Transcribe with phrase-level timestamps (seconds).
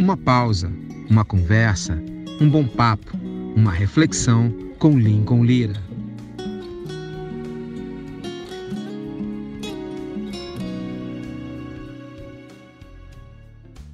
[0.00, 0.72] Uma pausa,
[1.10, 2.02] uma conversa,
[2.40, 3.18] um bom papo,
[3.54, 5.74] uma reflexão com Lincoln Lira.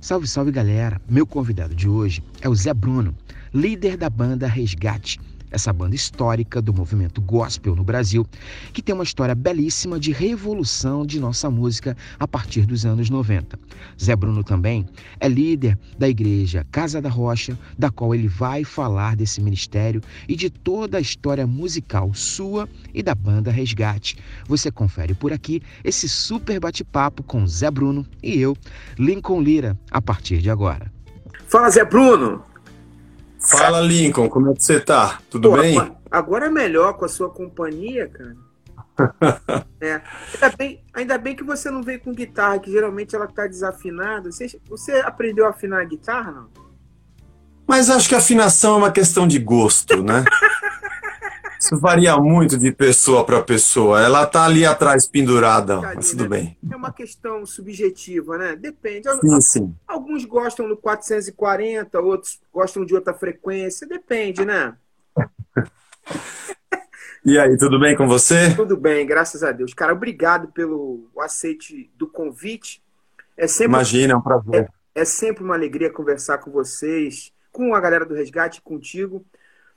[0.01, 1.03] Salve, salve galera!
[1.11, 3.13] Meu convidado de hoje é o Zé Bruno,
[3.53, 5.19] líder da banda Resgate
[5.51, 8.27] essa banda histórica do movimento gospel no Brasil,
[8.73, 13.59] que tem uma história belíssima de revolução de nossa música a partir dos anos 90.
[14.03, 14.87] Zé Bruno também
[15.21, 20.37] é líder da igreja Casa da Rocha, da qual ele vai falar desse ministério e
[20.37, 24.19] de toda a história musical sua e da banda Resgate.
[24.47, 28.57] Você confere por aqui esse super bate-papo com Zé Bruno e eu,
[28.99, 30.93] Lincoln Lira, a partir de agora.
[31.47, 32.56] Fala, Zé Bruno!
[33.47, 35.21] Fala, Lincoln, como é que você tá?
[35.31, 35.97] Tudo Pô, bem?
[36.11, 38.37] Agora é melhor com a sua companhia, cara.
[39.81, 40.01] é.
[40.35, 44.33] ainda, bem, ainda bem que você não veio com guitarra, que geralmente ela tá desafinada.
[44.33, 46.49] Você, você aprendeu a afinar a guitarra, não?
[47.67, 50.25] Mas acho que afinação é uma questão de gosto, né?
[51.67, 54.01] Isso varia muito de pessoa para pessoa.
[54.01, 56.29] Ela tá ali atrás pendurada, ali, mas tudo né?
[56.29, 56.59] bem.
[56.71, 58.55] É uma questão subjetiva, né?
[58.55, 59.09] Depende.
[59.21, 59.75] Sim, sim.
[59.85, 63.85] Alguns gostam do 440, outros gostam de outra frequência.
[63.85, 64.77] Depende, né?
[67.25, 68.55] e aí, tudo bem com você?
[68.55, 69.75] Tudo bem, graças a Deus.
[69.75, 72.81] Cara, obrigado pelo aceite do convite.
[73.37, 74.71] É sempre, Imagina, é um prazer.
[74.95, 79.27] É, é sempre uma alegria conversar com vocês, com a galera do Resgate, contigo.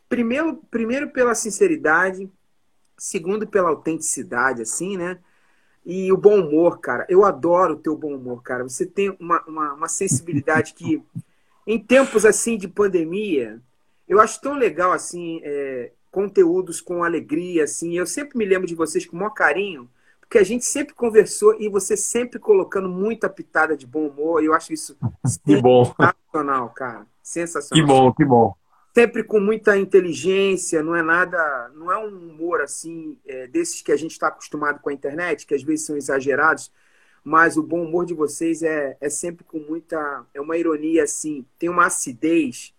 [0.09, 2.27] Primeiro, primeiro pela sinceridade,
[2.97, 5.19] segundo pela autenticidade, assim, né?
[5.85, 7.05] E o bom humor, cara.
[7.07, 8.63] Eu adoro o teu bom humor, cara.
[8.63, 11.01] Você tem uma, uma, uma sensibilidade que,
[11.65, 13.61] em tempos assim de pandemia,
[14.07, 17.95] eu acho tão legal, assim, é, conteúdos com alegria, assim.
[17.95, 19.87] Eu sempre me lembro de vocês com o maior carinho,
[20.19, 24.43] porque a gente sempre conversou e você sempre colocando muita pitada de bom humor.
[24.43, 24.97] Eu acho isso
[25.45, 25.85] que bom.
[25.85, 27.07] sensacional, cara.
[27.21, 27.85] Sensacional.
[27.85, 28.58] Que bom, que bom
[28.93, 33.91] sempre com muita inteligência, não é nada, não é um humor assim é, desses que
[33.91, 36.71] a gente está acostumado com a internet, que às vezes são exagerados,
[37.23, 41.45] mas o bom humor de vocês é, é sempre com muita, é uma ironia assim,
[41.57, 42.73] tem uma acidez,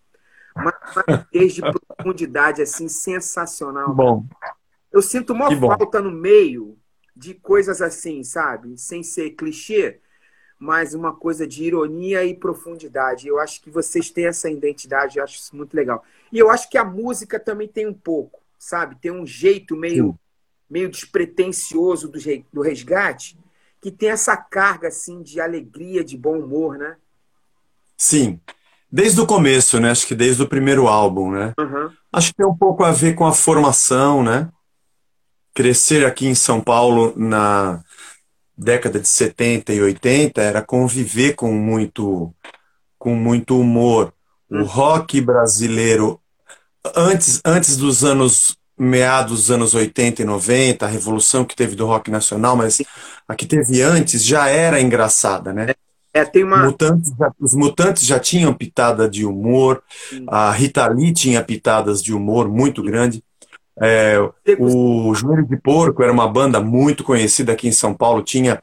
[0.55, 3.93] uma acidez de profundidade assim sensacional.
[3.93, 4.25] Bom.
[4.91, 6.77] Eu sinto uma falta no meio
[7.15, 9.99] de coisas assim, sabe, sem ser clichê
[10.61, 13.27] mas uma coisa de ironia e profundidade.
[13.27, 16.03] Eu acho que vocês têm essa identidade, eu acho isso muito legal.
[16.31, 18.95] E eu acho que a música também tem um pouco, sabe?
[19.01, 20.15] Tem um jeito meio,
[20.69, 22.19] meio despretensioso do,
[22.53, 23.35] do resgate,
[23.81, 26.95] que tem essa carga assim de alegria, de bom humor, né?
[27.97, 28.39] Sim.
[28.91, 29.89] Desde o começo, né?
[29.89, 31.55] Acho que desde o primeiro álbum, né?
[31.59, 31.89] Uhum.
[32.13, 34.47] Acho que tem um pouco a ver com a formação, né?
[35.55, 37.83] Crescer aqui em São Paulo na
[38.61, 42.33] década de 70 e 80 era conviver com muito
[42.97, 44.13] com muito humor.
[44.49, 44.63] O hum.
[44.63, 46.19] rock brasileiro
[46.95, 51.85] antes antes dos anos meados dos anos 80 e 90, a revolução que teve do
[51.85, 52.81] rock nacional, mas
[53.27, 55.73] a que teve antes já era engraçada, né?
[56.13, 56.65] É, tem uma...
[56.65, 59.83] Mutantes, os mutantes já tinham pitada de humor,
[60.27, 63.23] a Rita Lee tinha pitadas de humor muito grande.
[63.79, 64.17] É,
[64.59, 68.61] o Joelho de Porco era uma banda muito conhecida aqui em São Paulo, tinha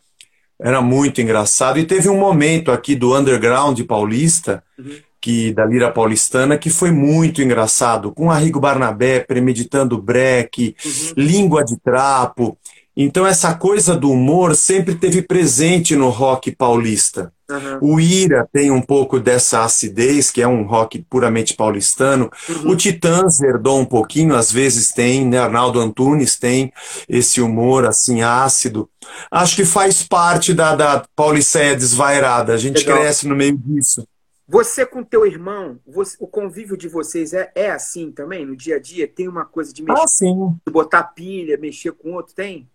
[0.61, 4.97] era muito engraçado e teve um momento aqui do underground paulista, uhum.
[5.21, 11.13] que da lira paulistana, que foi muito engraçado, com Arrigo Barnabé premeditando break, uhum.
[11.17, 12.59] língua de trapo.
[12.97, 17.33] Então essa coisa do humor sempre teve presente no rock paulista.
[17.51, 17.95] Uhum.
[17.95, 22.31] O Ira tem um pouco dessa acidez, que é um rock puramente paulistano.
[22.49, 22.73] Uhum.
[22.73, 25.39] O Titãs herdou um pouquinho, às vezes tem, né?
[25.39, 26.73] Arnaldo Antunes tem
[27.09, 28.89] esse humor assim ácido.
[29.31, 32.53] Acho que faz parte da, da Pauliceia desvairada.
[32.53, 32.99] A gente Legal.
[32.99, 34.07] cresce no meio disso.
[34.47, 38.77] Você com teu irmão, você, o convívio de vocês é, é assim também, no dia
[38.77, 39.07] a dia?
[39.07, 40.57] Tem uma coisa de mexer, ah, sim.
[40.67, 42.67] de botar pilha, mexer com outro, tem?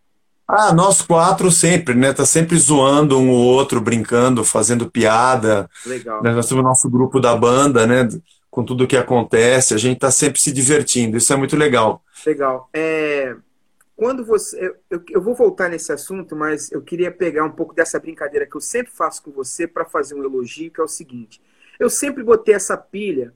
[0.47, 2.11] Ah, nós quatro sempre, né?
[2.11, 5.69] Tá sempre zoando um ou outro, brincando, fazendo piada.
[5.85, 6.21] Legal.
[6.21, 6.33] Né?
[6.33, 8.07] Nós temos o nosso grupo da banda, né?
[8.51, 11.17] Com tudo o que acontece, a gente tá sempre se divertindo.
[11.17, 12.03] Isso é muito legal.
[12.25, 12.69] Legal.
[12.73, 13.35] É,
[13.95, 14.75] quando você.
[14.89, 18.55] Eu, eu, vou voltar nesse assunto, mas eu queria pegar um pouco dessa brincadeira que
[18.55, 21.41] eu sempre faço com você para fazer um elogio, que é o seguinte.
[21.79, 23.33] Eu sempre botei essa pilha,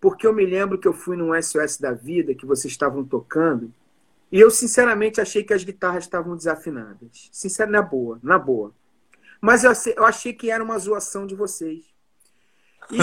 [0.00, 3.72] porque eu me lembro que eu fui num SOS da vida que vocês estavam tocando
[4.32, 7.28] e eu, sinceramente, achei que as guitarras estavam desafinadas.
[7.30, 8.74] Sincero, na boa, na boa.
[9.38, 11.84] Mas eu, eu achei que era uma zoação de vocês.
[12.90, 12.98] Eu,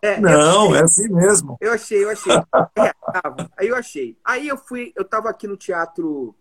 [0.00, 1.58] é, Não, achei, é assim mesmo.
[1.60, 2.32] Eu achei, eu achei.
[2.76, 3.50] É, tava.
[3.58, 4.16] Aí eu achei.
[4.24, 6.34] Aí eu fui, eu tava aqui no teatro,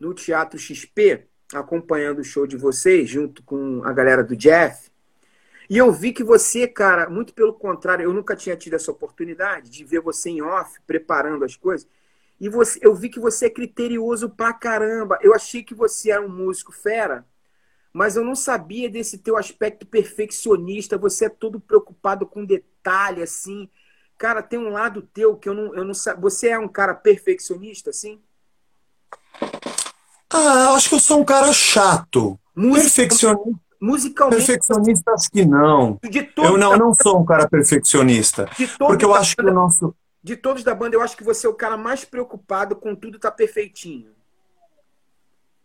[0.00, 4.90] no Teatro XP, acompanhando o show de vocês, junto com a galera do Jeff.
[5.70, 9.70] E eu vi que você, cara, muito pelo contrário, eu nunca tinha tido essa oportunidade
[9.70, 11.86] de ver você em off, preparando as coisas.
[12.40, 15.18] E você, eu vi que você é criterioso pra caramba.
[15.22, 17.26] Eu achei que você era um músico fera,
[17.92, 20.96] mas eu não sabia desse teu aspecto perfeccionista.
[20.98, 23.68] Você é todo preocupado com detalhe, assim.
[24.16, 27.90] Cara, tem um lado teu que eu não, eu não Você é um cara perfeccionista,
[27.90, 28.20] assim?
[30.30, 32.38] Ah, acho que eu sou um cara chato.
[32.54, 33.68] Perfeccionista.
[33.80, 34.44] Musicalmente.
[34.44, 36.00] Perfeccionista, acho que não.
[36.36, 38.48] eu não, não sou um cara perfeccionista.
[38.76, 39.94] Porque eu acho que o nosso.
[40.22, 43.18] De todos da banda, eu acho que você é o cara mais preocupado com tudo
[43.18, 44.10] tá perfeitinho.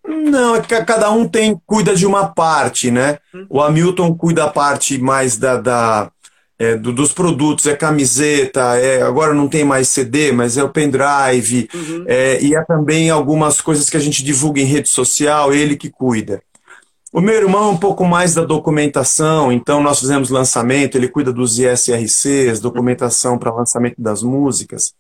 [0.06, 3.20] Não, é que cada um tem cuida de uma parte, né?
[3.34, 3.46] Hum.
[3.50, 6.12] O Hamilton cuida a parte mais da, da
[6.60, 10.70] é, do, dos produtos, é camiseta, é, agora não tem mais CD, mas é o
[10.70, 12.06] pendrive, uhum.
[12.08, 15.90] é, e é também algumas coisas que a gente divulga em rede social, ele que
[15.90, 16.42] cuida.
[17.14, 21.32] O meu irmão é um pouco mais da documentação, então nós fizemos lançamento, ele cuida
[21.32, 24.96] dos ISRCs, documentação para lançamento das músicas.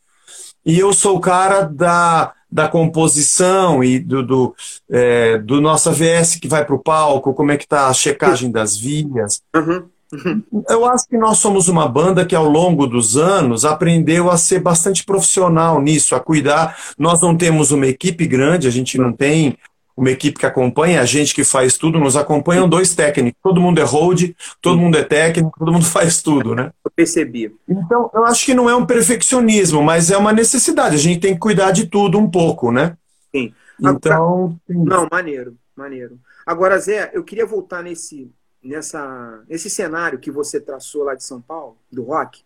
[0.64, 4.56] E eu sou o cara da, da composição e do, do,
[4.92, 8.52] é, do nosso AVS que vai para o palco, como é que está a checagem
[8.52, 9.42] das vias.
[9.56, 10.44] Uhum.
[10.70, 14.60] Eu acho que nós somos uma banda que, ao longo dos anos, aprendeu a ser
[14.60, 16.78] bastante profissional nisso, a cuidar.
[16.96, 19.58] Nós não temos uma equipe grande, a gente não tem
[19.96, 23.40] uma equipe que acompanha, a gente que faz tudo, nos acompanham dois técnicos.
[23.42, 24.32] Todo mundo é hold,
[24.62, 26.72] todo mundo é técnico, todo mundo faz tudo, né?
[26.84, 27.56] Eu percebi.
[27.68, 30.96] Então, eu acho que não é um perfeccionismo, mas é uma necessidade.
[30.96, 32.98] A gente tem que cuidar de tudo um pouco, né?
[33.36, 33.54] Sim.
[33.80, 34.58] Então.
[34.68, 36.20] Não, maneiro, maneiro.
[36.46, 38.32] Agora, Zé, eu queria voltar nesse
[38.64, 42.44] nessa, nesse cenário que você traçou lá de São Paulo, do rock,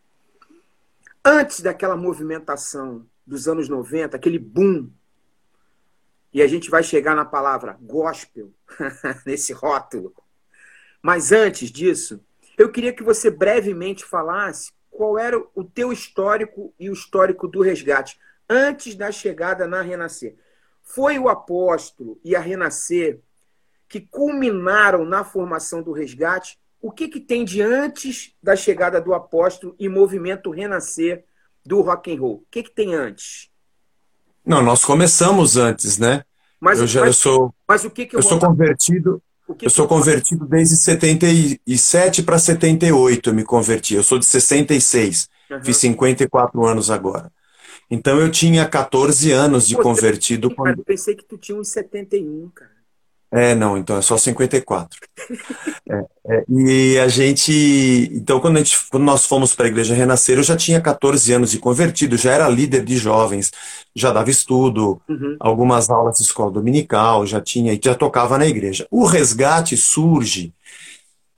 [1.24, 4.90] antes daquela movimentação dos anos 90, aquele boom,
[6.34, 8.52] e a gente vai chegar na palavra gospel,
[9.26, 10.14] nesse rótulo.
[11.02, 12.20] Mas antes disso,
[12.58, 17.62] eu queria que você brevemente falasse qual era o teu histórico e o histórico do
[17.62, 18.20] resgate
[18.50, 20.36] antes da chegada na Renascer.
[20.82, 23.20] Foi o apóstolo e a Renascer
[23.88, 29.14] que culminaram na formação do resgate, o que, que tem de antes da chegada do
[29.14, 31.26] apóstolo e movimento renascer
[31.66, 32.36] do rock and roll?
[32.36, 33.52] O que, que tem antes?
[34.48, 36.24] Não, nós começamos antes, né?
[36.60, 39.22] Mas, eu já mas, eu sou, mas o que, que eu, eu sou convertido.
[39.58, 43.96] Que eu sou convertido desde 77 para 78, eu me converti.
[43.96, 45.64] Eu sou de 66, uhum.
[45.64, 47.32] fiz 54 anos agora.
[47.90, 50.50] Então eu tinha 14 anos de Pô, convertido.
[50.50, 50.80] Cara, quando...
[50.80, 52.77] Eu pensei que tu tinha uns 71, cara.
[53.32, 55.00] É, não, então é só 54.
[55.90, 58.10] é, é, e a gente.
[58.14, 61.34] Então, quando, a gente, quando nós fomos para a Igreja Renascer, eu já tinha 14
[61.34, 63.52] anos de convertido, já era líder de jovens,
[63.94, 65.36] já dava estudo, uhum.
[65.40, 68.88] algumas aulas de escola dominical, já tinha, e já tocava na igreja.
[68.90, 70.54] O resgate surge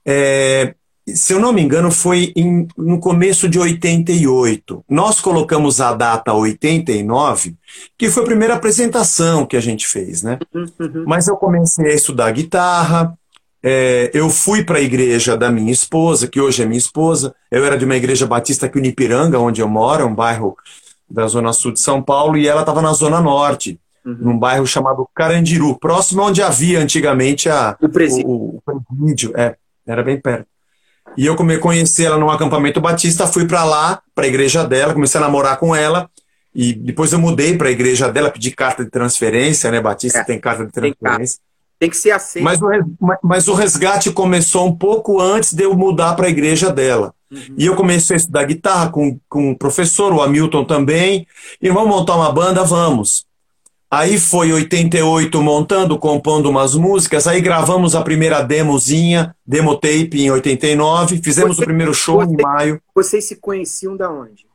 [0.06, 0.74] é,
[1.16, 4.84] se eu não me engano, foi em, no começo de 88.
[4.88, 7.54] Nós colocamos a data 89,
[7.98, 10.38] que foi a primeira apresentação que a gente fez, né?
[10.54, 11.04] Uhum.
[11.06, 13.16] Mas eu comecei a estudar guitarra,
[13.62, 17.34] é, eu fui para a igreja da minha esposa, que hoje é minha esposa.
[17.50, 20.56] Eu era de uma igreja batista aqui em Ipiranga, onde eu moro, um bairro
[21.08, 24.16] da zona sul de São Paulo, e ela estava na zona norte, uhum.
[24.20, 28.28] num bairro chamado Carandiru, próximo onde havia antigamente a, o presídio.
[28.28, 29.32] O, o presídio.
[29.36, 30.46] É, era bem perto.
[31.16, 34.94] E eu come, conheci ela num acampamento batista, fui para lá, para a igreja dela,
[34.94, 36.08] comecei a namorar com ela.
[36.54, 39.80] E depois eu mudei para a igreja dela, pedi carta de transferência, né?
[39.80, 41.38] Batista é, tem carta de transferência.
[41.38, 42.40] Tem, tem que ser assim.
[42.40, 42.68] Mas o,
[43.22, 47.14] mas o resgate começou um pouco antes de eu mudar para a igreja dela.
[47.30, 47.54] Uhum.
[47.56, 51.26] E eu comecei a estudar guitarra com, com o professor, o Hamilton também.
[51.62, 52.64] E vamos montar uma banda?
[52.64, 53.24] Vamos.
[53.92, 60.30] Aí foi 88 montando, compondo umas músicas, aí gravamos a primeira demozinha, demo tape em
[60.30, 62.80] 89, fizemos você, o primeiro show você, em maio.
[62.94, 64.46] Vocês se conheciam da onde?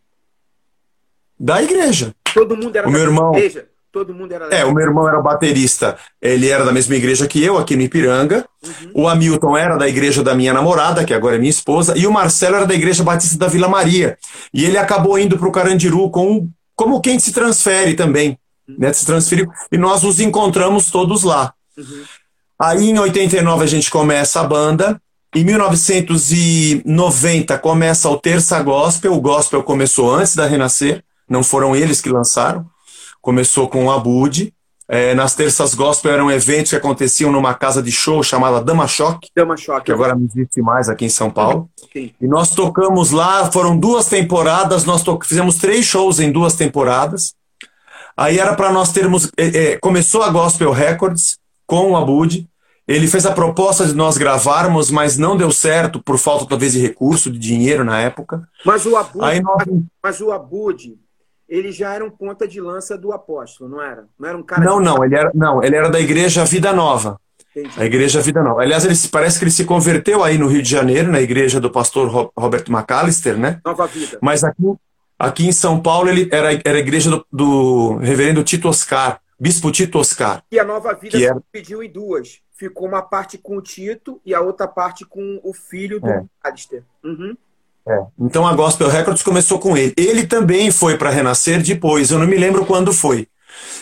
[1.37, 2.15] Da igreja.
[2.33, 3.67] Todo mundo era o da meu irmão, igreja?
[3.91, 7.43] Todo mundo era É, o meu irmão era baterista, ele era da mesma igreja que
[7.43, 8.45] eu, aqui no Ipiranga.
[8.63, 9.03] Uhum.
[9.03, 12.11] O Hamilton era da igreja da minha namorada, que agora é minha esposa, e o
[12.11, 14.17] Marcelo era da igreja batista da Vila Maria.
[14.53, 19.05] E ele acabou indo para o Carandiru com, como quem se transfere também né, se
[19.05, 21.53] transferiu, e nós nos encontramos todos lá.
[21.77, 22.03] Uhum.
[22.59, 24.99] Aí em 89 a gente começa a banda,
[25.35, 31.99] em 1990 começa o Terça Gospel, o Gospel começou antes da Renascer, não foram eles
[32.01, 32.65] que lançaram,
[33.21, 34.53] começou com o Abud,
[34.87, 39.29] é, nas terças gospel eram eventos que aconteciam numa casa de show chamada Dama Choque,
[39.35, 41.67] Dama Choque que agora não existe mais aqui em São Paulo.
[41.91, 42.11] Sim.
[42.21, 47.33] E nós tocamos lá, foram duas temporadas, nós fizemos três shows em duas temporadas.
[48.15, 49.31] Aí era para nós termos.
[49.37, 52.47] É, é, começou a Gospel Records com o Abud,
[52.87, 56.79] ele fez a proposta de nós gravarmos, mas não deu certo por falta talvez de
[56.79, 58.47] recurso, de dinheiro na época.
[58.63, 59.63] Mas o Abud, nós...
[60.03, 60.95] mas o Abud,
[61.49, 64.05] ele já era um ponta de lança do apóstolo, não era?
[64.19, 67.19] Não era um cara Não, não, ele era, não, ele era da igreja Vida Nova.
[67.55, 67.73] Entendi.
[67.79, 68.61] A igreja Vida Nova.
[68.61, 71.71] Aliás, ele parece que ele se converteu aí no Rio de Janeiro, na igreja do
[71.71, 73.61] pastor Roberto McAllister, né?
[73.65, 74.19] Nova Vida.
[74.21, 74.75] Mas aqui,
[75.17, 79.71] aqui em São Paulo ele era, era a igreja do, do reverendo Tito Oscar, bispo
[79.71, 80.43] Tito Oscar.
[80.51, 81.41] E a Nova Vida se era...
[81.53, 82.39] dividiu em duas.
[82.57, 86.17] Ficou uma parte com o Tito e a outra parte com o filho do é.
[86.19, 86.83] McAllister.
[87.03, 87.35] Uhum.
[87.87, 88.05] É.
[88.19, 89.93] Então a Gospel Records começou com ele.
[89.97, 93.27] Ele também foi para Renascer depois, eu não me lembro quando foi.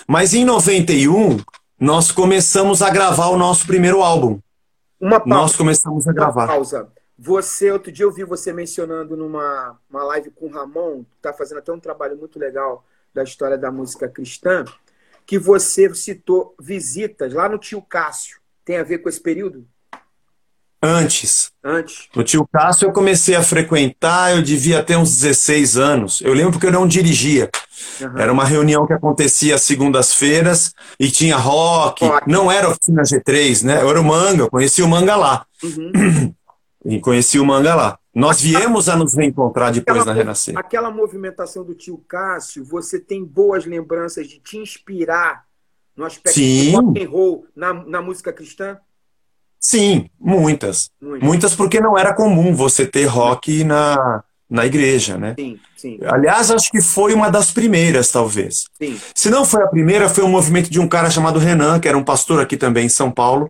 [0.07, 1.37] Mas em 91,
[1.79, 4.39] nós começamos a gravar o nosso primeiro álbum.
[4.99, 5.35] Uma pausa.
[5.35, 6.45] Nós começamos a gravar.
[6.45, 6.87] Uma pausa.
[7.25, 11.31] Você, outro dia eu vi você mencionando numa uma live com o Ramon, que está
[11.31, 14.65] fazendo até um trabalho muito legal da história da música cristã,
[15.25, 18.39] que você citou visitas lá no tio Cássio.
[18.65, 19.65] Tem a ver com esse período?
[20.81, 21.53] Antes.
[21.63, 22.09] Antes.
[22.13, 26.19] O tio Cássio eu comecei a frequentar, eu devia ter uns 16 anos.
[26.19, 27.49] Eu lembro porque eu não dirigia.
[28.01, 28.17] Uhum.
[28.17, 32.03] Era uma reunião que acontecia às segundas-feiras e tinha rock.
[32.03, 32.29] rock.
[32.29, 33.81] Não era oficina G3, né?
[33.81, 35.45] Eu era o manga, eu conheci o manga lá.
[35.63, 36.35] Uhum.
[36.85, 37.99] E conheci o manga lá.
[38.13, 40.57] Nós viemos a nos reencontrar depois aquela, na Renascer.
[40.57, 45.45] Aquela movimentação do tio Cássio, você tem boas lembranças de te inspirar
[45.95, 46.71] no aspecto Sim.
[46.71, 48.77] do rock and roll na, na música cristã?
[49.59, 50.91] Sim, muitas.
[51.01, 51.27] Muitas.
[51.27, 55.33] Muitas porque não era comum você ter rock na, na igreja, né?
[55.39, 55.99] Sim, sim.
[56.05, 58.65] Aliás, acho que foi uma das primeiras, talvez.
[58.77, 58.99] Sim.
[59.15, 61.97] Se não foi a primeira, foi um movimento de um cara chamado Renan, que era
[61.97, 63.49] um pastor aqui também em São Paulo,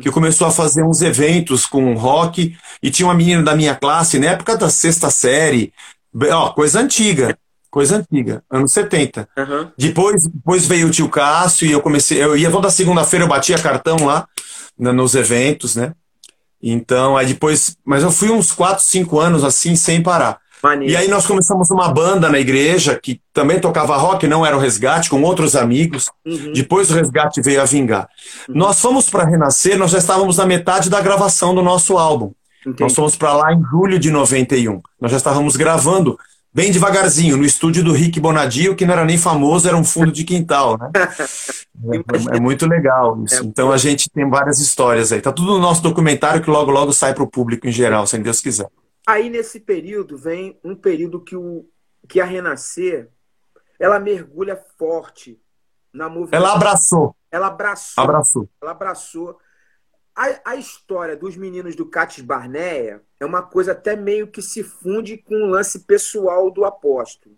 [0.00, 4.18] que começou a fazer uns eventos com rock e tinha uma menina da minha classe,
[4.18, 5.72] na época da sexta série,
[6.30, 7.36] ó, coisa antiga,
[7.70, 9.28] coisa antiga, anos 70.
[9.36, 9.70] Uhum.
[9.76, 13.58] Depois, depois veio o tio Cássio e eu comecei, eu ia toda segunda-feira, eu batia
[13.58, 14.26] cartão lá
[14.78, 15.92] nos eventos, né?
[16.62, 20.38] Então, aí depois, mas eu fui uns 4, 5 anos assim, sem parar.
[20.62, 20.92] Maneiro.
[20.92, 24.60] E aí nós começamos uma banda na igreja que também tocava rock, não era o
[24.60, 26.10] Resgate, com outros amigos.
[26.24, 26.52] Uhum.
[26.52, 28.08] Depois o Resgate veio a vingar.
[28.48, 28.56] Uhum.
[28.56, 32.32] Nós fomos para Renascer, nós já estávamos na metade da gravação do nosso álbum.
[32.62, 32.82] Entendi.
[32.82, 34.80] Nós fomos para lá em julho de 91.
[35.00, 36.18] Nós já estávamos gravando
[36.56, 40.10] bem devagarzinho, no estúdio do Rick Bonadio, que não era nem famoso, era um fundo
[40.10, 40.90] de quintal, né?
[42.32, 43.42] é, é, muito legal isso.
[43.42, 45.20] É então a gente tem várias histórias aí.
[45.20, 48.16] Tá tudo no nosso documentário que logo logo sai para o público em geral, se
[48.18, 48.68] Deus quiser.
[49.06, 51.68] Aí nesse período vem um período que, o,
[52.08, 53.08] que a Renascer
[53.78, 55.40] ela mergulha forte
[55.92, 56.46] na movimentação.
[56.46, 57.16] Ela abraçou.
[57.30, 58.04] Ela abraçou.
[58.04, 58.48] Abraçou.
[58.60, 59.38] Ela abraçou.
[60.14, 64.62] A, a história dos meninos do Cates Barneia é uma coisa até meio que se
[64.64, 67.36] funde com o lance pessoal do apóstolo.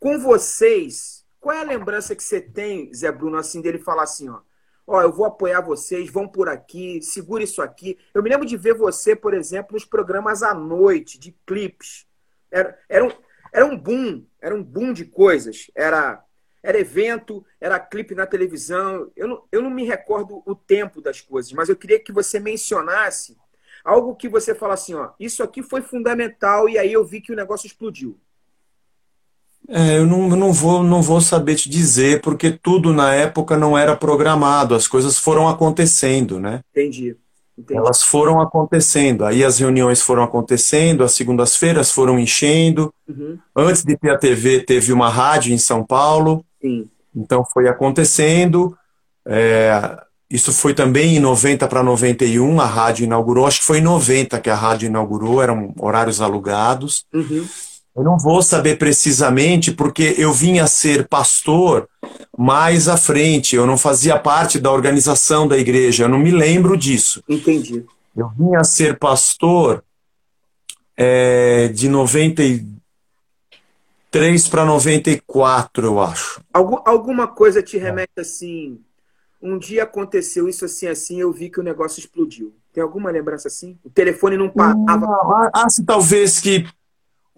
[0.00, 4.28] Com vocês, qual é a lembrança que você tem, Zé Bruno, assim, dele falar assim,
[4.28, 4.40] ó,
[4.88, 7.98] ó, eu vou apoiar vocês, vão por aqui, segura isso aqui.
[8.14, 12.06] Eu me lembro de ver você, por exemplo, nos programas à noite, de clipes.
[12.50, 13.10] Era, era, um,
[13.52, 15.70] era um boom, era um boom de coisas.
[15.74, 16.24] Era,
[16.62, 19.12] era evento, era clipe na televisão.
[19.14, 22.40] Eu não, eu não me recordo o tempo das coisas, mas eu queria que você
[22.40, 23.36] mencionasse
[23.84, 27.32] algo que você fala assim, ó, isso aqui foi fundamental e aí eu vi que
[27.32, 28.18] o negócio explodiu.
[29.68, 33.76] É, eu não, não, vou, não vou saber te dizer, porque tudo na época não
[33.76, 36.60] era programado, as coisas foram acontecendo, né?
[36.72, 37.14] Entendi.
[37.56, 37.78] Entendi.
[37.78, 42.94] Elas foram acontecendo, aí as reuniões foram acontecendo, as segundas-feiras foram enchendo.
[43.06, 43.36] Uhum.
[43.54, 46.44] Antes de ter a TV, teve uma rádio em São Paulo.
[46.62, 46.88] Sim.
[47.14, 48.76] Então foi acontecendo.
[49.26, 49.98] É,
[50.30, 53.46] isso foi também em 90 para 91, a rádio inaugurou.
[53.46, 57.04] Acho que foi em 90 que a rádio inaugurou, eram horários alugados.
[57.12, 57.44] Uhum.
[57.98, 61.88] Eu não vou saber precisamente, porque eu vinha ser pastor
[62.36, 66.76] mais à frente, eu não fazia parte da organização da igreja, eu não me lembro
[66.76, 67.24] disso.
[67.28, 67.84] Entendi.
[68.16, 69.82] Eu vinha ser pastor
[70.96, 76.40] é, de 93 para 94, eu acho.
[76.52, 78.78] Algum, alguma coisa te remete assim
[79.40, 82.54] um dia aconteceu isso assim, assim, eu vi que o negócio explodiu.
[82.72, 83.78] Tem alguma lembrança assim?
[83.84, 84.98] O telefone não parava.
[84.98, 86.66] Não, acho talvez que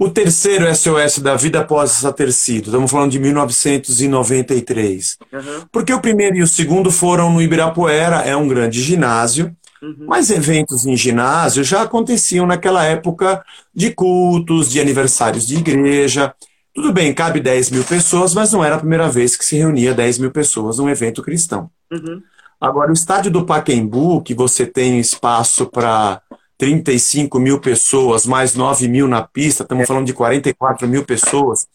[0.01, 2.69] o terceiro SOS da vida possa ter sido.
[2.69, 5.19] Estamos falando de 1993.
[5.31, 5.67] Uhum.
[5.71, 9.55] Porque o primeiro e o segundo foram no Ibirapuera, é um grande ginásio.
[9.83, 10.07] Uhum.
[10.09, 16.35] Mas eventos em ginásio já aconteciam naquela época de cultos, de aniversários de igreja.
[16.75, 19.93] Tudo bem, cabe 10 mil pessoas, mas não era a primeira vez que se reunia
[19.93, 21.71] 10 mil pessoas num evento cristão.
[21.93, 22.23] Uhum.
[22.59, 26.23] Agora, o estádio do Paquembu, que você tem espaço para
[26.61, 29.87] 35 mil pessoas, mais 9 mil na pista, estamos é.
[29.87, 31.67] falando de 44 mil pessoas,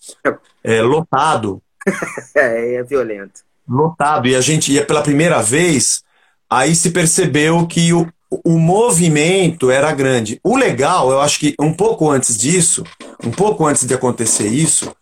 [0.64, 1.60] é, lotado.
[2.36, 3.42] é, é violento.
[3.68, 4.28] Lotado.
[4.28, 6.04] E a gente ia pela primeira vez,
[6.48, 10.40] aí se percebeu que o, o movimento era grande.
[10.44, 12.84] O legal, eu acho que um pouco antes disso,
[13.24, 14.96] um pouco antes de acontecer isso,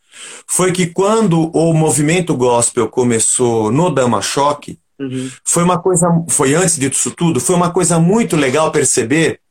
[0.47, 5.29] foi que quando o movimento gospel começou no Dama Choque, uhum.
[5.43, 9.41] foi uma coisa, foi antes disso tudo, foi uma coisa muito legal perceber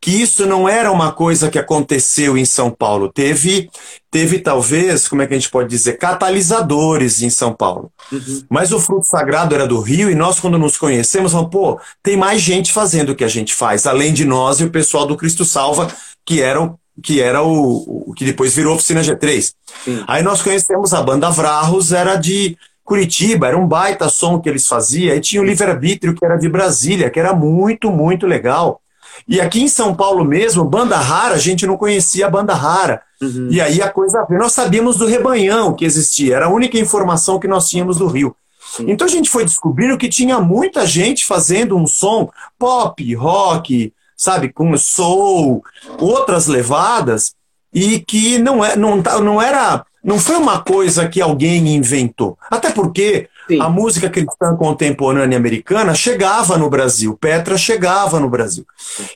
[0.00, 3.12] que isso não era uma coisa que aconteceu em São Paulo.
[3.12, 3.70] Teve,
[4.10, 7.92] teve talvez, como é que a gente pode dizer, catalisadores em São Paulo.
[8.10, 8.42] Uhum.
[8.48, 12.16] Mas o fruto sagrado era do Rio e nós, quando nos conhecemos, falamos, pô, tem
[12.16, 15.16] mais gente fazendo o que a gente faz, além de nós e o pessoal do
[15.16, 15.88] Cristo Salva,
[16.24, 19.54] que eram que era o, o que depois virou Oficina G3.
[19.84, 20.04] Sim.
[20.06, 24.66] Aí nós conhecemos a banda Vrarros, era de Curitiba, era um baita som que eles
[24.66, 28.80] faziam, e tinha o Livre Arbítrio, que era de Brasília, que era muito, muito legal.
[29.28, 33.02] E aqui em São Paulo mesmo, banda rara, a gente não conhecia a banda rara.
[33.20, 33.48] Uhum.
[33.50, 34.26] E aí a coisa.
[34.30, 38.34] Nós sabíamos do rebanhão que existia, era a única informação que nós tínhamos do Rio.
[38.76, 38.86] Sim.
[38.88, 44.52] Então a gente foi descobrindo que tinha muita gente fazendo um som pop, rock, sabe,
[44.52, 45.64] com soul,
[45.98, 47.34] outras levadas,
[47.72, 49.84] e que não, é, não, tá, não era.
[50.02, 52.38] Não foi uma coisa que alguém inventou.
[52.50, 53.60] Até porque Sim.
[53.60, 58.64] a música cristã contemporânea americana chegava no Brasil, Petra chegava no Brasil.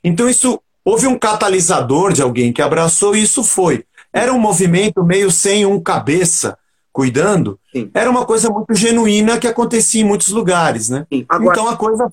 [0.03, 3.85] Então isso houve um catalisador de alguém que abraçou e isso foi.
[4.13, 6.59] Era um movimento meio sem um cabeça
[6.93, 7.59] cuidando.
[7.73, 7.91] Sim.
[7.95, 11.07] Era uma coisa muito genuína que acontecia em muitos lugares, né?
[11.29, 11.53] Agora...
[11.53, 12.09] Então a coisa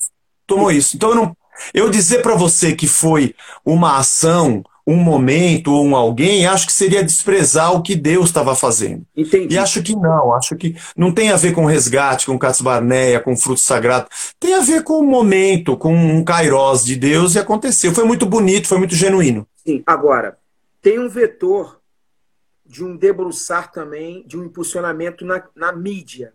[0.46, 0.96] tomou isso.
[0.96, 1.38] Então eu não
[1.74, 6.74] eu dizer para você que foi uma ação um momento ou um alguém, acho que
[6.74, 9.06] seria desprezar o que Deus estava fazendo.
[9.16, 9.56] Entendi.
[9.56, 13.20] E acho que não, acho que não tem a ver com resgate, com Cats Barneia,
[13.20, 14.08] com fruto sagrado.
[14.40, 17.94] Tem a ver com o momento, com um kairós de Deus e aconteceu.
[17.94, 19.48] Foi muito bonito, foi muito genuíno.
[19.56, 20.38] Sim, agora,
[20.82, 21.80] tem um vetor
[22.66, 26.34] de um debruçar também, de um impulsionamento na, na mídia.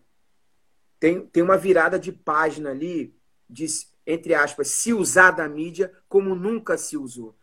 [1.00, 3.14] Tem, tem uma virada de página ali,
[3.48, 3.66] de,
[4.06, 7.34] entre aspas, se usar da mídia como nunca se usou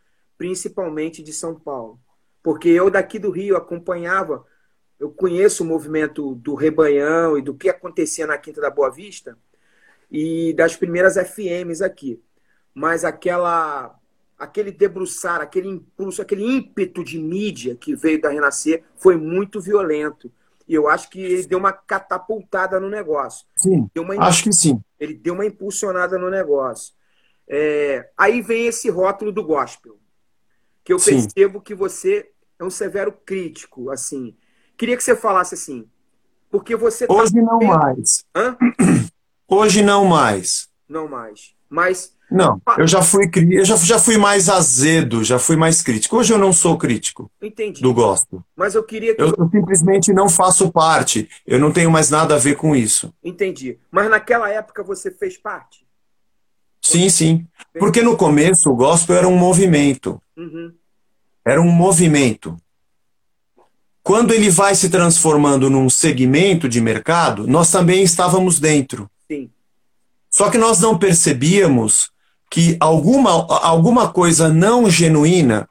[0.43, 1.97] principalmente de São Paulo.
[2.43, 4.45] Porque eu daqui do Rio acompanhava,
[4.99, 9.37] eu conheço o movimento do Rebanhão e do que acontecia na Quinta da Boa Vista
[10.11, 12.21] e das primeiras FMs aqui.
[12.73, 13.97] Mas aquela
[14.37, 20.29] aquele debruçar, aquele impulso, aquele ímpeto de mídia que veio da Renascer foi muito violento.
[20.67, 23.47] E eu acho que ele deu uma catapultada no negócio.
[23.55, 23.89] Sim,
[24.19, 24.81] acho que sim.
[24.99, 26.93] Ele deu uma impulsionada no negócio.
[27.47, 30.02] É, aí vem esse rótulo do gospel
[30.83, 31.21] que eu Sim.
[31.21, 34.35] percebo que você é um severo crítico, assim.
[34.77, 35.87] Queria que você falasse assim,
[36.49, 37.41] porque você tá hoje tá...
[37.41, 38.25] não mais.
[38.35, 38.57] Hã?
[39.47, 40.67] Hoje não mais.
[40.89, 41.53] Não mais.
[41.69, 46.17] Mas não, eu já fui eu já, já fui mais azedo, já fui mais crítico.
[46.17, 47.29] Hoje eu não sou crítico.
[47.39, 47.81] Entendi.
[47.81, 48.43] Do gosto.
[48.55, 51.29] Mas eu queria que eu, eu simplesmente não faço parte.
[51.45, 53.13] Eu não tenho mais nada a ver com isso.
[53.23, 53.77] Entendi.
[53.91, 55.82] Mas naquela época você fez parte?
[56.83, 57.47] Sim, sim.
[57.79, 60.21] Porque no começo o gospel era um movimento.
[60.37, 60.71] Uhum.
[61.45, 62.57] Era um movimento.
[64.03, 69.09] Quando ele vai se transformando num segmento de mercado, nós também estávamos dentro.
[69.31, 69.49] Sim.
[70.29, 72.11] Só que nós não percebíamos
[72.51, 75.67] que alguma, alguma coisa não genuína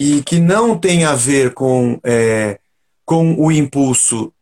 [0.00, 2.58] e que não tem a ver com, é,
[3.04, 4.32] com o impulso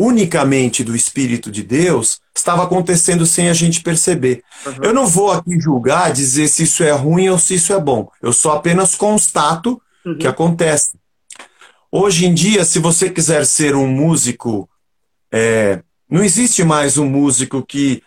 [0.00, 4.42] unicamente do Espírito de Deus, estava acontecendo sem a gente perceber.
[4.64, 4.72] Uhum.
[4.82, 8.08] Eu não vou aqui julgar, dizer se isso é ruim ou se isso é bom.
[8.22, 10.16] Eu só apenas constato uhum.
[10.16, 10.98] que acontece.
[11.92, 14.66] Hoje em dia, se você quiser ser um músico,
[15.30, 18.02] é, não existe mais um músico que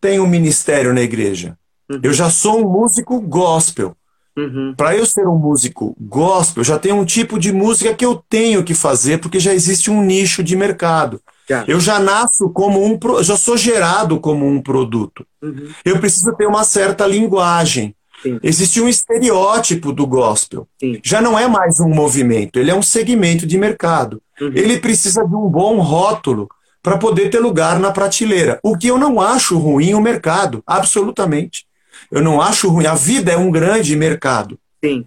[0.00, 1.58] tem um ministério na igreja.
[1.90, 2.00] Uhum.
[2.02, 3.94] Eu já sou um músico gospel.
[4.34, 4.72] Uhum.
[4.74, 8.64] Para eu ser um músico gospel, já tem um tipo de música que eu tenho
[8.64, 11.20] que fazer, porque já existe um nicho de mercado.
[11.66, 15.26] Eu já nasço como um, já sou gerado como um produto.
[15.42, 15.68] Uhum.
[15.84, 17.94] Eu preciso ter uma certa linguagem.
[18.22, 18.38] Sim.
[18.42, 20.66] Existe um estereótipo do gospel.
[20.80, 20.98] Sim.
[21.04, 24.22] Já não é mais um movimento, ele é um segmento de mercado.
[24.40, 24.52] Uhum.
[24.54, 26.48] Ele precisa de um bom rótulo
[26.82, 28.58] para poder ter lugar na prateleira.
[28.62, 31.66] O que eu não acho ruim o mercado, absolutamente.
[32.10, 32.86] Eu não acho ruim.
[32.86, 34.58] A vida é um grande mercado.
[34.82, 35.06] Sim.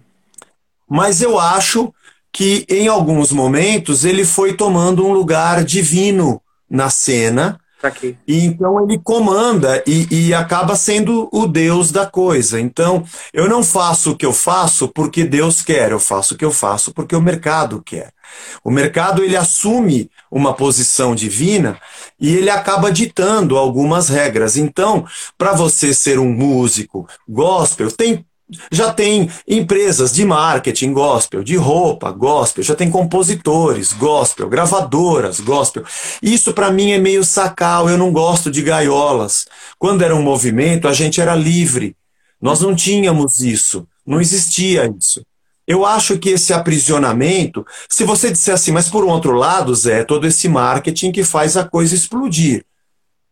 [0.88, 1.92] Mas eu acho
[2.32, 7.58] que em alguns momentos ele foi tomando um lugar divino na cena.
[7.82, 8.16] Aqui.
[8.26, 12.60] E então ele comanda e, e, acaba sendo o Deus da coisa.
[12.60, 16.44] Então, eu não faço o que eu faço porque Deus quer, eu faço o que
[16.44, 18.12] eu faço porque o mercado quer.
[18.64, 21.80] O mercado ele assume uma posição divina
[22.20, 24.56] e ele acaba ditando algumas regras.
[24.56, 28.26] Então, para você ser um músico gospel, tem
[28.70, 35.84] já tem empresas de marketing gospel, de roupa gospel, já tem compositores gospel, gravadoras gospel.
[36.22, 39.46] Isso para mim é meio sacal, eu não gosto de gaiolas.
[39.78, 41.94] Quando era um movimento, a gente era livre.
[42.40, 45.22] Nós não tínhamos isso, não existia isso.
[45.66, 50.00] Eu acho que esse aprisionamento, se você disser assim, mas por um outro lado, Zé,
[50.00, 52.64] é todo esse marketing que faz a coisa explodir.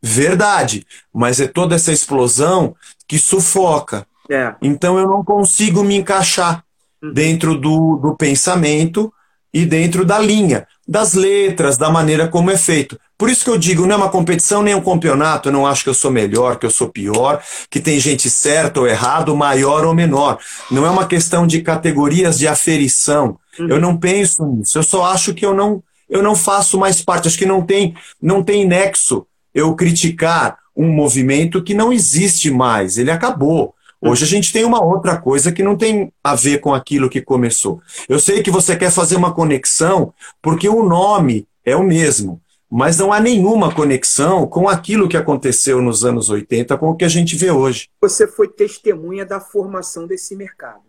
[0.02, 2.76] Verdade, mas é toda essa explosão
[3.08, 4.06] que sufoca.
[4.30, 4.54] É.
[4.60, 6.64] Então eu não consigo me encaixar
[7.02, 7.12] uhum.
[7.12, 9.12] dentro do, do pensamento
[9.52, 12.98] e dentro da linha, das letras, da maneira como é feito.
[13.16, 15.82] Por isso que eu digo, não é uma competição nem um campeonato, eu não acho
[15.82, 19.86] que eu sou melhor, que eu sou pior, que tem gente certa ou errado, maior
[19.86, 20.38] ou menor.
[20.70, 23.38] Não é uma questão de categorias de aferição.
[23.58, 23.68] Uhum.
[23.68, 24.78] Eu não penso nisso.
[24.78, 27.26] Eu só acho que eu não, eu não faço mais parte.
[27.26, 32.98] Acho que não tem, não tem nexo eu criticar um movimento que não existe mais.
[32.98, 33.74] Ele acabou.
[34.00, 37.22] Hoje a gente tem uma outra coisa que não tem a ver com aquilo que
[37.22, 37.80] começou.
[38.08, 42.98] Eu sei que você quer fazer uma conexão porque o nome é o mesmo, mas
[42.98, 47.08] não há nenhuma conexão com aquilo que aconteceu nos anos 80 com o que a
[47.08, 47.88] gente vê hoje.
[48.00, 50.84] Você foi testemunha da formação desse mercado.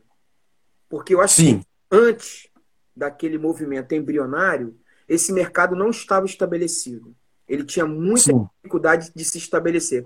[0.89, 1.59] Porque eu acho Sim.
[1.59, 2.47] que antes
[2.95, 4.75] daquele movimento embrionário,
[5.07, 7.15] esse mercado não estava estabelecido.
[7.47, 8.47] Ele tinha muita Sim.
[8.57, 10.05] dificuldade de se estabelecer.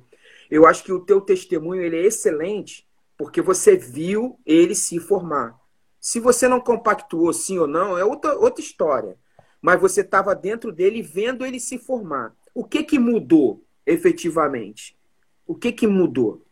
[0.50, 2.86] Eu acho que o teu testemunho ele é excelente
[3.22, 5.56] porque você viu ele se formar.
[6.00, 9.16] Se você não compactuou sim ou não, é outra, outra história.
[9.62, 12.34] Mas você estava dentro dele vendo ele se formar.
[12.52, 14.98] O que, que mudou efetivamente?
[15.46, 16.44] O que, que mudou?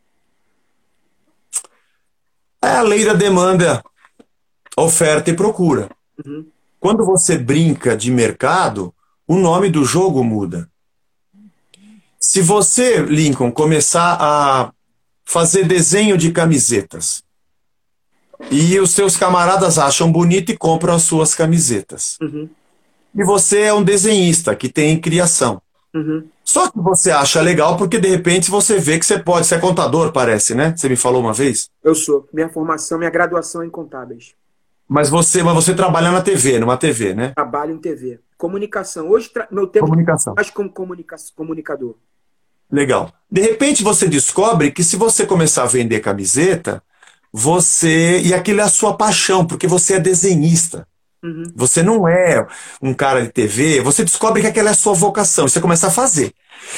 [2.62, 3.84] É a lei da demanda,
[4.78, 5.90] oferta e procura.
[6.24, 6.46] Uhum.
[6.80, 8.94] Quando você brinca de mercado,
[9.28, 10.70] o nome do jogo muda.
[12.20, 14.72] Se você, Lincoln, começar a
[15.30, 17.24] fazer desenho de camisetas.
[18.50, 22.18] E os seus camaradas acham bonito e compram as suas camisetas.
[22.20, 22.50] Uhum.
[23.14, 25.62] E você é um desenhista que tem criação.
[25.94, 26.28] Uhum.
[26.44, 29.46] Só que você acha legal porque de repente você vê que você pode.
[29.46, 30.74] Você é contador, parece, né?
[30.76, 31.70] Você me falou uma vez?
[31.84, 32.28] Eu sou.
[32.34, 34.34] Minha formação, minha graduação é em contábeis.
[34.88, 37.34] Mas você, mas você trabalha na TV, numa TV, né?
[37.36, 38.20] Trabalho em TV.
[38.36, 39.10] Comunicação.
[39.10, 40.34] Hoje meu tempo comunicação.
[40.36, 41.96] mais como comunica comunicador.
[42.72, 43.12] Legal.
[43.32, 46.82] De repente você descobre que se você começar a vender camiseta,
[47.32, 48.22] você.
[48.22, 50.88] E aquilo é a sua paixão, porque você é desenhista.
[51.24, 51.44] Uhum.
[51.56, 52.46] Você não é
[52.82, 55.88] um cara de TV, você descobre que aquela é a sua vocação, e você começa
[55.88, 56.34] a fazer.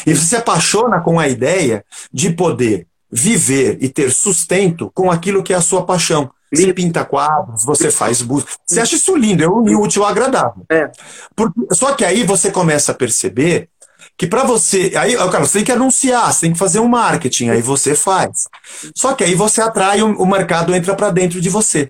[0.06, 5.44] E você se apaixona com a ideia de poder viver e ter sustento com aquilo
[5.44, 6.32] que é a sua paixão.
[6.54, 8.52] Você pinta quadros, você faz busca.
[8.66, 10.66] Você acha isso lindo, é o útil agradável.
[10.70, 10.92] É.
[11.34, 13.70] Porque, só que aí você começa a perceber
[14.22, 14.92] que para você.
[14.96, 18.48] Aí, cara, você tem que anunciar, você tem que fazer um marketing, aí você faz.
[18.96, 21.90] Só que aí você atrai, o, o mercado entra para dentro de você.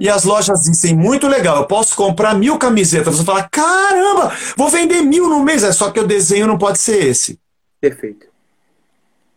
[0.00, 3.14] E as lojas dizem, muito legal, eu posso comprar mil camisetas.
[3.14, 5.62] Você fala, caramba, vou vender mil no mês.
[5.62, 7.38] É só que o desenho não pode ser esse.
[7.78, 8.28] Perfeito.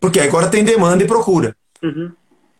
[0.00, 1.54] Porque agora tem demanda e procura.
[1.82, 2.12] Uhum.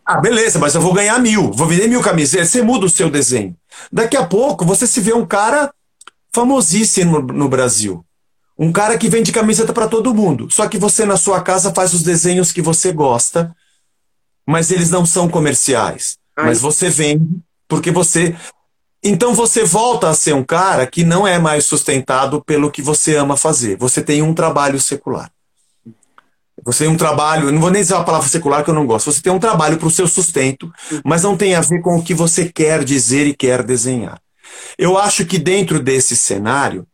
[0.05, 2.51] Ah, beleza, mas eu vou ganhar mil, vou vender mil camisetas.
[2.51, 3.57] Você muda o seu desenho.
[3.91, 5.73] Daqui a pouco você se vê um cara
[6.31, 8.05] famosíssimo no, no Brasil.
[8.63, 10.49] Um cara que vende camiseta para todo mundo.
[10.49, 13.53] Só que você na sua casa faz os desenhos que você gosta,
[14.47, 16.17] mas eles não são comerciais.
[16.37, 16.47] Ai.
[16.47, 18.37] Mas você vende porque você.
[19.03, 23.17] Então você volta a ser um cara que não é mais sustentado pelo que você
[23.17, 23.77] ama fazer.
[23.79, 25.29] Você tem um trabalho secular.
[26.65, 29.11] Você tem um trabalho, não vou nem dizer a palavra secular que eu não gosto.
[29.11, 30.73] Você tem um trabalho para o seu sustento,
[31.05, 34.21] mas não tem a ver com o que você quer dizer e quer desenhar.
[34.79, 36.87] Eu acho que dentro desse cenário,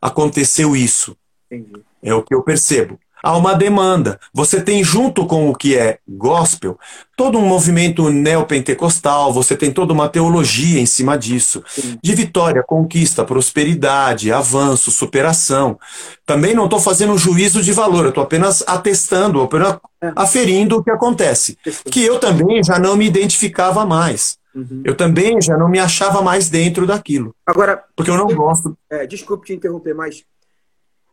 [0.00, 1.16] aconteceu isso.
[1.50, 1.82] Entendi.
[2.02, 2.98] É o que eu percebo.
[3.26, 4.20] Há uma demanda.
[4.32, 6.78] Você tem, junto com o que é gospel,
[7.16, 11.60] todo um movimento neopentecostal, você tem toda uma teologia em cima disso.
[11.66, 11.98] Sim.
[12.00, 15.76] De vitória, conquista, prosperidade, avanço, superação.
[16.24, 20.12] Também não estou fazendo um juízo de valor, eu estou apenas atestando, apenas é.
[20.14, 21.58] aferindo o que acontece.
[21.90, 24.38] Que eu também já não me identificava mais.
[24.56, 24.82] Uhum.
[24.84, 27.36] Eu também já não me achava mais dentro daquilo.
[27.44, 28.76] Agora, porque eu não gosto.
[28.88, 30.24] É, desculpe te interromper, mas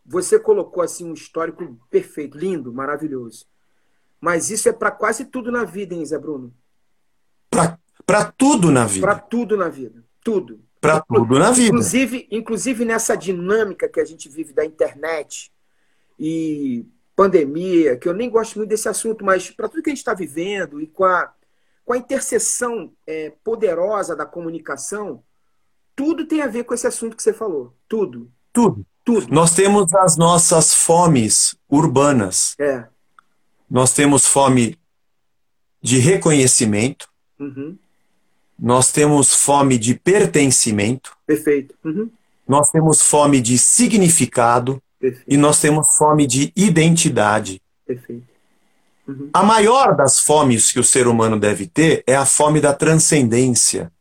[0.05, 3.45] você colocou assim um histórico perfeito, lindo, maravilhoso.
[4.21, 6.53] Mas isso é para quase tudo na vida, hein, Zé Bruno?
[8.05, 9.05] Para tudo na vida.
[9.05, 10.01] Para tudo na vida.
[10.23, 10.61] Tudo.
[10.79, 11.67] Para tudo na vida.
[11.67, 15.51] Inclusive, inclusive nessa dinâmica que a gente vive da internet
[16.17, 19.99] e pandemia, que eu nem gosto muito desse assunto, mas para tudo que a gente
[19.99, 21.33] está vivendo e com a
[21.85, 25.23] com a interseção é, poderosa da comunicação,
[25.95, 27.73] tudo tem a ver com esse assunto que você falou.
[27.87, 28.31] Tudo.
[28.51, 28.85] Tudo.
[29.03, 29.27] Tudo.
[29.33, 32.55] Nós temos as nossas fomes urbanas.
[32.57, 32.87] É.
[33.69, 34.79] Nós temos fome
[35.81, 37.09] de reconhecimento,
[37.43, 37.77] Uhum.
[38.57, 41.17] Nós temos fome de pertencimento.
[41.25, 41.75] Perfeito.
[41.83, 42.09] Uhum.
[42.47, 44.81] Nós temos fome de significado.
[44.99, 45.25] Perfeito.
[45.27, 47.61] E nós temos fome de identidade.
[47.85, 48.32] Perfeito.
[49.07, 49.29] Uhum.
[49.33, 53.91] A maior das fomes que o ser humano deve ter é a fome da transcendência,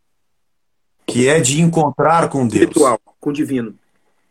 [1.07, 2.63] que é de encontrar com Deus.
[2.63, 3.75] Espiritual, com o divino.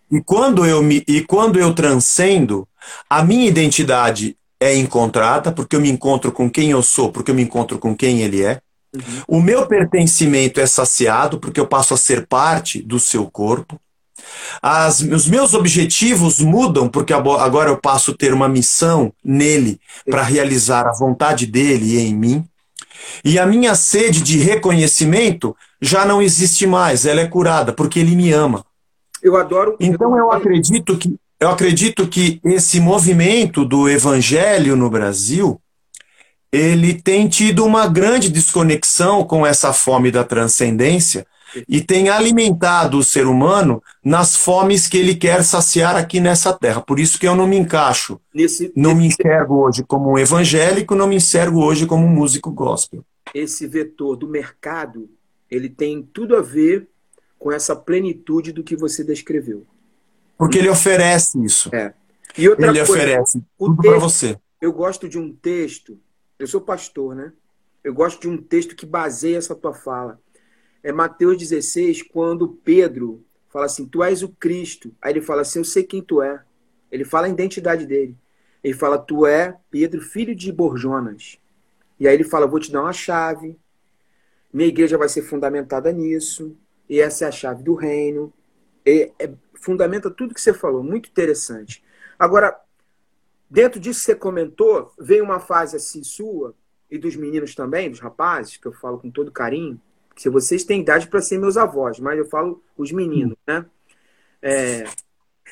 [0.10, 2.67] E quando eu me e quando eu transcendo,
[3.10, 7.36] a minha identidade é encontrada, porque eu me encontro com quem eu sou, porque eu
[7.36, 8.62] me encontro com quem ele é.
[8.93, 9.23] Uhum.
[9.27, 13.79] O meu pertencimento é saciado, porque eu passo a ser parte do seu corpo.
[14.62, 19.79] As, os meus objetivos mudam, porque agora eu passo a ter uma missão nele
[20.10, 22.45] para realizar a vontade dele em mim.
[23.23, 28.15] E a minha sede de reconhecimento já não existe mais, ela é curada, porque ele
[28.15, 28.65] me ama.
[29.21, 29.75] Eu adoro.
[29.79, 35.60] Então eu acredito que eu acredito que esse movimento do evangelho no Brasil,
[36.51, 41.25] ele tem tido uma grande desconexão com essa fome da transcendência
[41.67, 46.81] e tem alimentado o ser humano nas fomes que ele quer saciar aqui nessa terra.
[46.81, 48.19] Por isso que eu não me encaixo.
[48.33, 52.51] Nesse, não me enxergo hoje como um evangélico, não me enxergo hoje como um músico
[52.51, 53.03] gospel.
[53.33, 55.09] Esse vetor do mercado,
[55.49, 56.87] ele tem tudo a ver
[57.37, 59.65] com essa plenitude do que você descreveu.
[60.37, 61.73] Porque ele oferece isso.
[61.73, 61.93] É.
[62.37, 64.37] E outra ele coisa, oferece tudo para você.
[64.59, 65.99] Eu gosto de um texto,
[66.39, 67.33] eu sou pastor, né?
[67.83, 70.19] Eu gosto de um texto que baseia essa tua fala.
[70.83, 74.91] É Mateus 16, quando Pedro fala assim: Tu és o Cristo.
[75.01, 76.43] Aí ele fala assim: Eu sei quem tu é.
[76.91, 78.17] Ele fala a identidade dele.
[78.63, 81.37] Ele fala: Tu é Pedro, filho de Borjonas.
[81.99, 83.57] E aí ele fala: Vou te dar uma chave.
[84.51, 86.55] Minha igreja vai ser fundamentada nisso.
[86.89, 88.33] E essa é a chave do reino.
[88.85, 90.83] E, é, fundamenta tudo que você falou.
[90.83, 91.83] Muito interessante.
[92.17, 92.59] Agora,
[93.49, 96.55] dentro disso que você comentou, veio uma fase assim sua,
[96.89, 99.79] e dos meninos também, dos rapazes, que eu falo com todo carinho.
[100.15, 103.65] Se vocês têm idade para ser meus avós, mas eu falo os meninos, né?
[104.41, 104.84] É,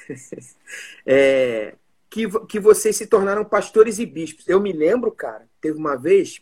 [1.05, 1.75] é,
[2.09, 4.47] que, que vocês se tornaram pastores e bispos.
[4.47, 6.41] Eu me lembro, cara, teve uma vez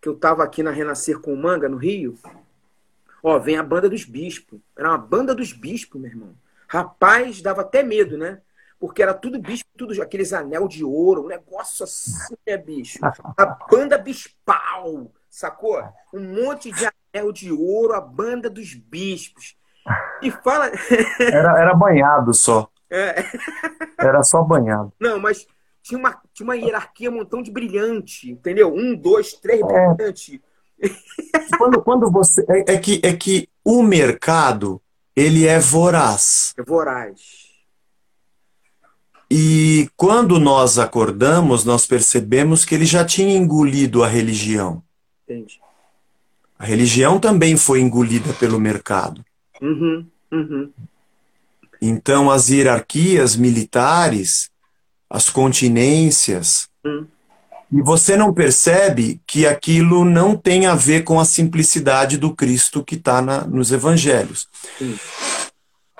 [0.00, 2.18] que eu estava aqui na Renascer com o Manga, no Rio.
[3.22, 4.60] Ó, vem a banda dos bispos.
[4.76, 6.34] Era uma banda dos bispos, meu irmão.
[6.68, 8.40] Rapaz, dava até medo, né?
[8.78, 12.98] Porque era tudo bispo, tudo aqueles anel de ouro, um negócio assim, né, bicho?
[13.36, 15.82] A banda bispal, sacou?
[16.12, 19.56] Um monte de anel de ouro, a banda dos bispos.
[20.22, 20.70] E fala.
[21.20, 22.68] era, era banhado só.
[22.90, 23.24] É.
[23.98, 24.92] Era só banhado.
[25.00, 25.46] Não, mas
[25.82, 28.72] tinha uma, tinha uma hierarquia, um montão de brilhante, entendeu?
[28.72, 29.94] Um, dois, três é.
[29.94, 30.42] brilhante.
[31.56, 32.44] Quando, quando você.
[32.48, 34.80] É, é, que, é que o mercado,
[35.14, 36.54] ele é voraz.
[36.58, 37.46] É voraz.
[39.28, 44.82] E quando nós acordamos, nós percebemos que ele já tinha engolido a religião.
[45.24, 45.58] Entendi.
[46.58, 49.24] A religião também foi engolida pelo mercado.
[49.60, 50.70] Uhum, uhum.
[51.80, 54.50] Então, as hierarquias militares,
[55.08, 57.06] as continências, uhum.
[57.70, 62.82] e você não percebe que aquilo não tem a ver com a simplicidade do Cristo
[62.82, 64.48] que está nos evangelhos.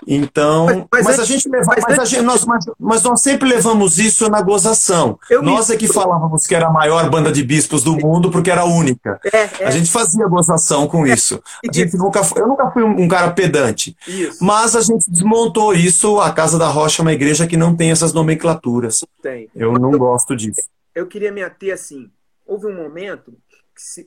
[0.07, 2.47] Então, mas, mas, mas a gente leva, mas, mas, a gente, nós,
[2.79, 5.19] mas, nós sempre levamos isso na gozação.
[5.43, 5.75] nós me...
[5.75, 8.65] é que falávamos que era a maior banda de bispos do mundo porque era a
[8.65, 9.21] única.
[9.33, 9.67] É, é.
[9.67, 11.13] A gente fazia gozação com É.
[11.13, 11.43] isso.
[11.69, 13.97] A gente nunca, eu nunca fui um cara pedante.
[14.07, 14.45] Isso.
[14.45, 16.21] Mas a gente desmontou isso.
[16.21, 19.05] A Casa da Rocha é uma igreja que não tem essas nomenclaturas.
[19.21, 19.49] Tem.
[19.57, 20.63] Eu não eu, gosto disso.
[20.95, 22.09] Eu queria me ater assim.
[22.47, 23.35] Houve um momento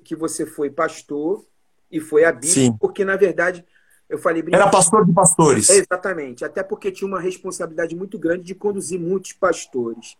[0.04, 1.44] que você foi pastor
[1.92, 2.78] e foi a bispo, Sim.
[2.80, 3.66] porque na verdade
[4.10, 5.70] eu falei Era pastor de pastores.
[5.70, 6.44] Exatamente.
[6.44, 10.18] Até porque tinha uma responsabilidade muito grande de conduzir muitos pastores.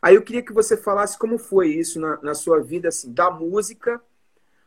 [0.00, 3.30] Aí eu queria que você falasse como foi isso na, na sua vida, assim, da
[3.30, 4.00] música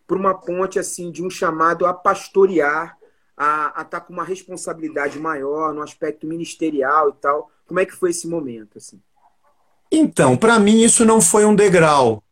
[0.06, 2.98] para uma ponte assim de um chamado a pastorear,
[3.38, 7.52] a estar tá com uma responsabilidade maior no aspecto ministerial e tal.
[7.68, 9.00] Como é que foi esse momento, assim?
[9.92, 12.24] Então, para mim isso não foi um degrau.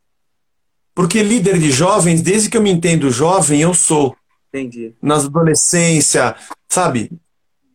[0.93, 4.15] Porque líder de jovens, desde que eu me entendo jovem, eu sou.
[4.53, 4.93] Entendi.
[5.01, 6.35] Na adolescência,
[6.67, 7.11] sabe?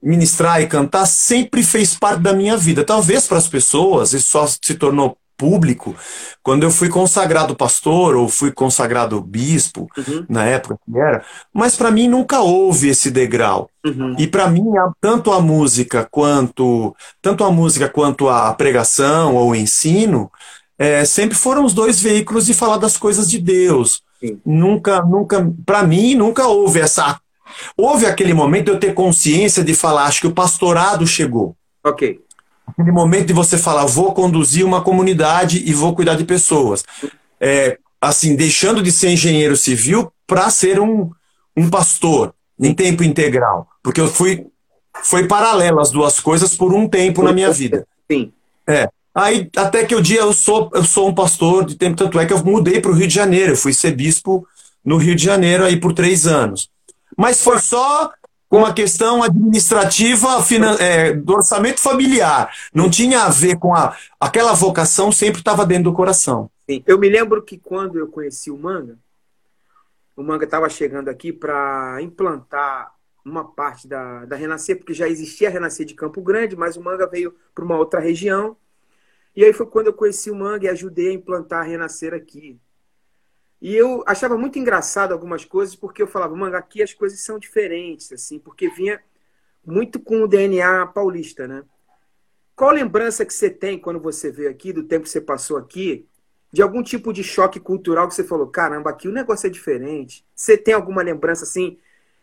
[0.03, 2.85] Ministrar e cantar sempre fez parte da minha vida.
[2.85, 5.97] Talvez para as pessoas isso só se tornou público
[6.41, 10.25] quando eu fui consagrado pastor ou fui consagrado bispo, uhum.
[10.29, 11.25] na época que era.
[11.53, 13.69] Mas para mim nunca houve esse degrau.
[13.85, 14.15] Uhum.
[14.19, 14.65] E para mim,
[15.01, 20.31] tanto a música quanto tanto a música quanto a pregação ou o ensino
[20.79, 24.03] é, sempre foram os dois veículos de falar das coisas de Deus.
[24.23, 24.41] Sim.
[24.47, 27.21] Nunca, nunca, para mim, nunca houve essa.
[27.77, 31.57] Houve aquele momento de eu ter consciência de falar, acho que o pastorado chegou.
[31.85, 32.21] Ok.
[32.67, 36.85] Aquele momento de você falar, vou conduzir uma comunidade e vou cuidar de pessoas.
[37.41, 41.11] É, assim, deixando de ser engenheiro civil para ser um,
[41.57, 44.47] um pastor em tempo integral, porque eu fui
[45.03, 47.87] foi paralelo as duas coisas por um tempo na minha vida.
[48.11, 48.33] Sim.
[48.69, 48.89] É.
[49.15, 52.27] Aí até que o dia eu sou eu sou um pastor de tempo tanto é
[52.27, 54.47] que eu mudei para o Rio de Janeiro, eu fui ser bispo
[54.85, 56.71] no Rio de Janeiro aí por três anos.
[57.17, 58.11] Mas foi só
[58.51, 60.29] uma questão administrativa
[60.79, 62.55] é, do orçamento familiar.
[62.75, 63.97] Não tinha a ver com a.
[64.21, 66.51] Aquela vocação sempre estava dentro do coração.
[66.69, 66.83] Sim.
[66.87, 68.99] Eu me lembro que quando eu conheci o Manga,
[70.15, 72.93] o Manga estava chegando aqui para implantar
[73.25, 76.83] uma parte da, da Renascer, porque já existia a Renascer de Campo Grande, mas o
[76.83, 78.57] Manga veio para uma outra região.
[79.35, 82.61] E aí foi quando eu conheci o Manga e ajudei a implantar a Renascer aqui.
[83.63, 87.39] E eu achava muito engraçado algumas coisas, porque eu falava, manga, aqui as coisas são
[87.39, 89.01] diferentes, assim, porque vinha
[89.65, 91.63] muito com o DNA paulista, né?
[92.57, 96.09] Qual lembrança que você tem quando você veio aqui, do tempo que você passou aqui,
[96.53, 100.27] de algum tipo de choque cultural que você falou, caramba, aqui o negócio é diferente?
[100.35, 101.79] Você tem alguma lembrança, assim,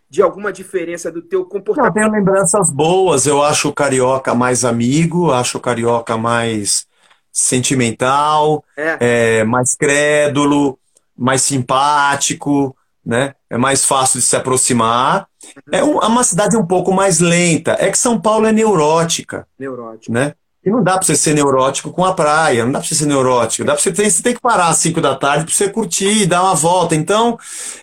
[0.09, 1.95] de alguma diferença do teu comportamento?
[1.95, 6.88] Eu tenho lembranças boas, eu acho o carioca mais amigo, acho o carioca mais
[7.31, 8.97] sentimental, é.
[8.99, 10.77] É, mais crédulo,
[11.17, 13.33] mais simpático, né?
[13.49, 15.27] É mais fácil de se aproximar.
[15.43, 15.73] Uhum.
[15.73, 17.75] É, é uma cidade um pouco mais lenta.
[17.79, 19.47] É que São Paulo é neurótica.
[19.57, 20.11] Neurótica.
[20.11, 20.33] Né?
[20.63, 23.05] E não dá para você ser neurótico com a praia, não dá para você ser
[23.05, 23.65] neurótico.
[23.65, 26.25] Dá pra você, ter, você tem que parar às 5 da tarde para você curtir,
[26.25, 26.95] dar uma volta.
[26.95, 27.37] Então,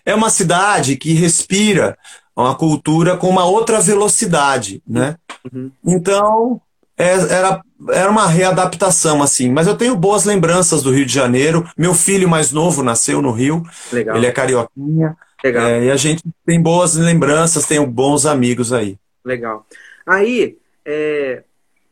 [0.05, 1.97] é uma cidade que respira
[2.35, 5.15] uma cultura com uma outra velocidade, né?
[5.51, 5.71] Uhum.
[5.83, 6.61] Então,
[6.97, 9.51] era, era uma readaptação, assim.
[9.51, 11.69] Mas eu tenho boas lembranças do Rio de Janeiro.
[11.77, 13.63] Meu filho mais novo nasceu no Rio.
[13.93, 14.17] Legal.
[14.17, 15.15] Ele é carioquinha.
[15.43, 15.67] Legal.
[15.67, 18.97] É, e a gente tem boas lembranças, tem bons amigos aí.
[19.23, 19.65] Legal.
[20.05, 21.43] Aí, é,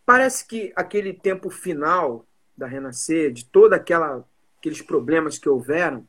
[0.06, 2.26] parece que aquele tempo final
[2.58, 4.26] da Renascer, de toda aquela
[4.58, 6.08] aqueles problemas que houveram,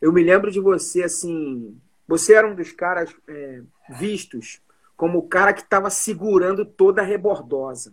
[0.00, 3.60] eu me lembro de você assim, você era um dos caras é,
[3.98, 4.60] vistos
[4.96, 7.92] como o cara que estava segurando toda a rebordosa.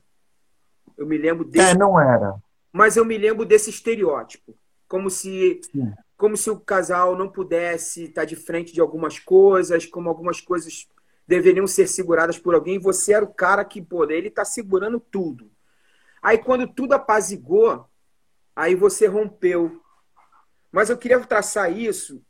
[0.99, 1.71] Eu me lembro desse.
[1.71, 2.35] É, não era.
[2.73, 4.53] Mas eu me lembro desse estereótipo.
[4.85, 5.61] Como se,
[6.17, 10.89] como se o casal não pudesse estar de frente de algumas coisas, como algumas coisas
[11.25, 12.77] deveriam ser seguradas por alguém.
[12.79, 15.49] Você era o cara que, pô, ele está segurando tudo.
[16.21, 17.85] Aí quando tudo apazigou,
[18.53, 19.81] aí você rompeu.
[20.69, 22.21] Mas eu queria traçar isso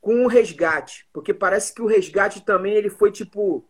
[0.00, 3.68] com o resgate, porque parece que o resgate também ele foi tipo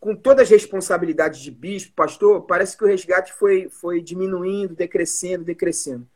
[0.00, 5.44] com todas as responsabilidades de bispo, pastor, parece que o resgate foi, foi diminuindo, decrescendo,
[5.44, 6.06] decrescendo.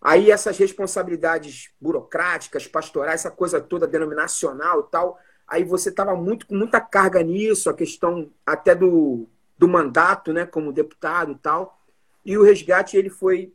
[0.00, 6.46] Aí essas responsabilidades burocráticas, pastorais, essa coisa toda denominacional e tal, aí você estava muito
[6.46, 11.80] com muita carga nisso, a questão até do, do mandato, né, como deputado e tal.
[12.24, 13.52] E o resgate ele foi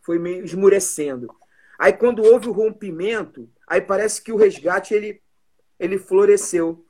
[0.00, 1.32] foi meio esmurecendo.
[1.78, 5.20] Aí quando houve o rompimento, aí parece que o resgate ele
[5.78, 6.84] ele floresceu.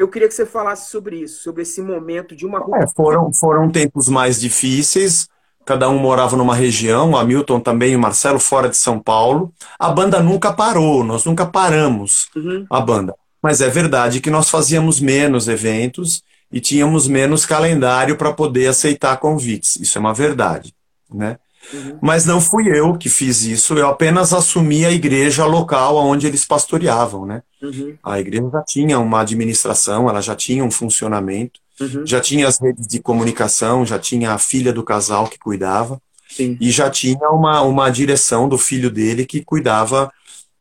[0.00, 3.68] Eu queria que você falasse sobre isso, sobre esse momento de uma é, foram, foram
[3.68, 5.28] tempos mais difíceis,
[5.66, 9.52] cada um morava numa região, o Hamilton também, o Marcelo fora de São Paulo.
[9.78, 12.64] A banda nunca parou, nós nunca paramos uhum.
[12.70, 13.14] a banda.
[13.42, 19.18] Mas é verdade que nós fazíamos menos eventos e tínhamos menos calendário para poder aceitar
[19.18, 19.76] convites.
[19.76, 20.74] Isso é uma verdade,
[21.12, 21.36] né?
[21.72, 21.98] Uhum.
[22.00, 26.44] Mas não fui eu que fiz isso, eu apenas assumi a igreja local onde eles
[26.44, 27.42] pastoreavam, né?
[27.62, 27.96] Uhum.
[28.02, 32.06] A igreja já tinha uma administração, ela já tinha um funcionamento, uhum.
[32.06, 36.56] já tinha as redes de comunicação, já tinha a filha do casal que cuidava, Sim.
[36.60, 40.10] e já tinha uma, uma direção do filho dele que cuidava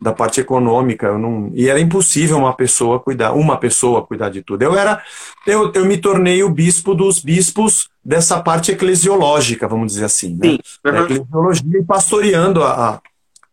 [0.02, 4.62] da parte econômica, não, e era impossível uma pessoa cuidar, uma pessoa cuidar de tudo.
[4.62, 5.02] Eu era,
[5.46, 10.52] eu, eu me tornei o bispo dos bispos dessa parte eclesiológica, vamos dizer assim, né?
[10.52, 10.60] Sim.
[10.86, 11.04] Uhum.
[11.04, 13.02] Eclesiologia e pastoreando a,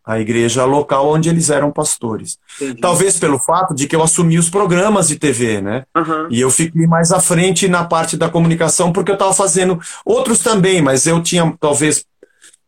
[0.07, 2.39] a igreja local onde eles eram pastores.
[2.61, 2.81] Entendi.
[2.81, 5.85] Talvez pelo fato de que eu assumi os programas de TV, né?
[5.97, 6.29] Uhum.
[6.31, 10.39] E eu fiquei mais à frente na parte da comunicação porque eu estava fazendo outros
[10.39, 12.05] também, mas eu tinha talvez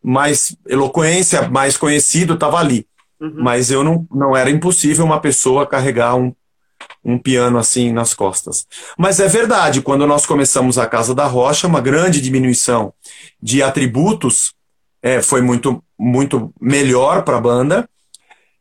[0.03, 2.85] mais eloquência, mais conhecido, estava ali.
[3.19, 3.35] Uhum.
[3.37, 6.33] Mas eu não, não era impossível uma pessoa carregar um,
[7.03, 8.65] um piano assim nas costas.
[8.97, 12.93] Mas é verdade, quando nós começamos a Casa da Rocha, uma grande diminuição
[13.41, 14.53] de atributos
[15.01, 17.89] é, foi muito, muito melhor para a banda.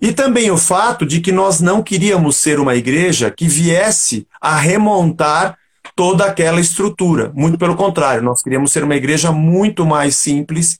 [0.01, 4.57] E também o fato de que nós não queríamos ser uma igreja que viesse a
[4.57, 5.59] remontar
[5.97, 7.33] toda aquela estrutura.
[7.35, 10.79] Muito pelo contrário, nós queríamos ser uma igreja muito mais simples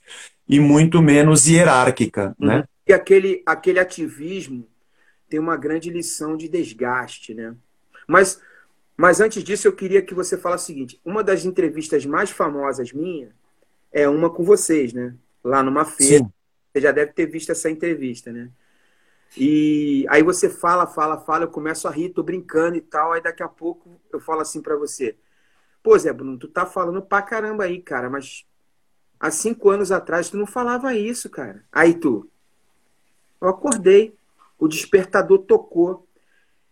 [0.49, 2.37] e muito menos hierárquica.
[2.39, 2.55] Né?
[2.55, 2.59] Uhum.
[2.59, 2.65] Né?
[2.89, 4.67] E aquele, aquele ativismo
[5.29, 7.55] tem uma grande lição de desgaste, né?
[8.07, 8.41] Mas,
[8.97, 12.91] mas antes disso, eu queria que você falasse o seguinte: uma das entrevistas mais famosas
[12.93, 13.31] minha
[13.93, 15.15] é uma com vocês, né?
[15.45, 16.25] Lá numa feira.
[16.25, 16.33] Sim.
[16.73, 18.51] Você já deve ter visto essa entrevista, né?
[19.37, 23.23] E aí você fala, fala, fala, eu começo a rir, tô brincando e tal, aí
[23.23, 25.17] daqui a pouco eu falo assim para você.
[25.83, 28.47] Pô, Zé Bruno, tu tá falando pra caramba aí, cara, mas
[29.21, 31.63] há cinco anos atrás tu não falava isso, cara.
[31.71, 32.31] Aí tu,
[33.41, 34.15] eu acordei,
[34.59, 36.07] o despertador tocou.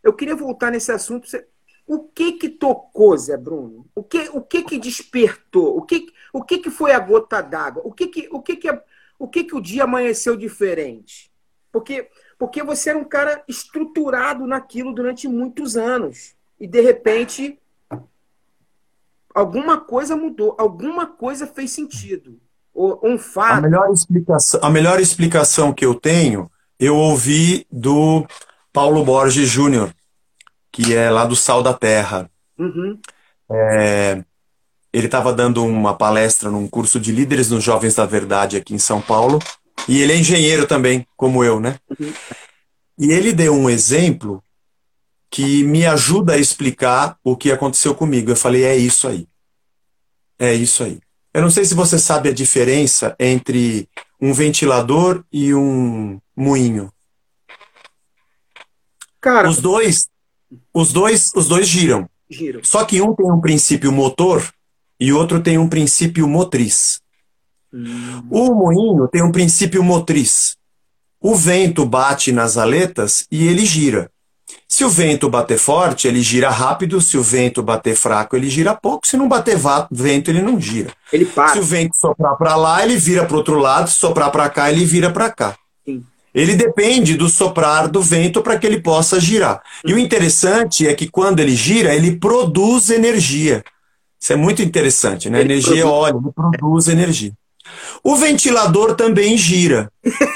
[0.02, 1.28] Eu queria voltar nesse assunto.
[1.86, 3.86] O que que tocou, Zé Bruno?
[3.94, 5.76] O que, o que que despertou?
[5.76, 7.82] O que, o que que foi a gota d'água?
[7.84, 8.80] O que que, o que que,
[9.18, 11.30] o que que o dia amanheceu diferente?
[11.70, 12.08] Porque,
[12.38, 17.58] porque você era um cara estruturado naquilo durante muitos anos e de repente
[19.34, 22.40] alguma coisa mudou, alguma coisa fez sentido.
[22.74, 23.58] Um fato.
[23.58, 28.26] A melhor explicação, a melhor explicação que eu tenho, eu ouvi do
[28.72, 29.92] Paulo Borges Júnior
[30.76, 32.30] que é lá do Sal da Terra.
[32.58, 33.00] Uhum.
[33.50, 34.22] É,
[34.92, 38.78] ele estava dando uma palestra num curso de líderes nos Jovens da Verdade aqui em
[38.78, 39.38] São Paulo,
[39.88, 41.78] e ele é engenheiro também, como eu, né?
[41.98, 42.12] Uhum.
[42.98, 44.42] E ele deu um exemplo
[45.30, 48.30] que me ajuda a explicar o que aconteceu comigo.
[48.30, 49.26] Eu falei, é isso aí.
[50.38, 51.00] É isso aí.
[51.32, 53.88] Eu não sei se você sabe a diferença entre
[54.20, 56.92] um ventilador e um moinho.
[59.20, 60.08] Cara, os dois
[60.72, 62.08] os dois, os dois giram.
[62.30, 62.60] giram.
[62.62, 64.48] Só que um tem um princípio motor
[64.98, 67.00] e outro tem um princípio motriz.
[67.72, 68.22] Hum.
[68.30, 70.56] O moinho tem um princípio motriz.
[71.20, 74.10] O vento bate nas aletas e ele gira.
[74.68, 77.00] Se o vento bater forte, ele gira rápido.
[77.00, 79.06] Se o vento bater fraco, ele gira pouco.
[79.06, 79.58] Se não bater
[79.90, 80.92] vento, ele não gira.
[81.12, 81.52] Ele para.
[81.52, 83.90] Se o vento soprar para lá, ele vira para outro lado.
[83.90, 85.56] Se soprar para cá, ele vira para cá.
[85.84, 86.04] Sim
[86.36, 89.62] ele depende do soprar do vento para que ele possa girar.
[89.86, 93.64] E o interessante é que quando ele gira, ele produz energia.
[94.20, 95.40] Isso é muito interessante, né?
[95.40, 95.82] Ele energia produz...
[95.82, 97.32] é óleo, ele produz energia.
[98.04, 99.90] O ventilador também gira.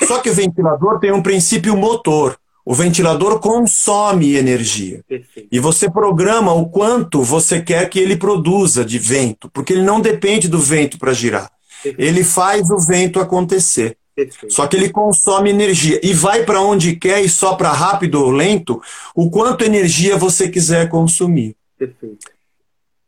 [0.08, 2.38] Só que o ventilador tem um princípio motor.
[2.64, 5.02] O ventilador consome energia.
[5.06, 5.48] Perfeito.
[5.52, 10.00] E você programa o quanto você quer que ele produza de vento, porque ele não
[10.00, 11.50] depende do vento para girar.
[11.82, 12.00] Perfeito.
[12.00, 13.98] Ele faz o vento acontecer.
[14.24, 14.54] Perfeito.
[14.54, 18.80] Só que ele consome energia e vai para onde quer e sopra rápido ou lento
[19.14, 21.56] o quanto energia você quiser consumir.
[21.78, 22.30] Perfeito.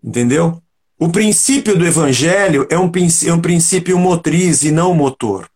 [0.03, 0.61] Entendeu?
[0.99, 2.91] O princípio do evangelho é um,
[3.27, 5.49] é um princípio motriz e não motor.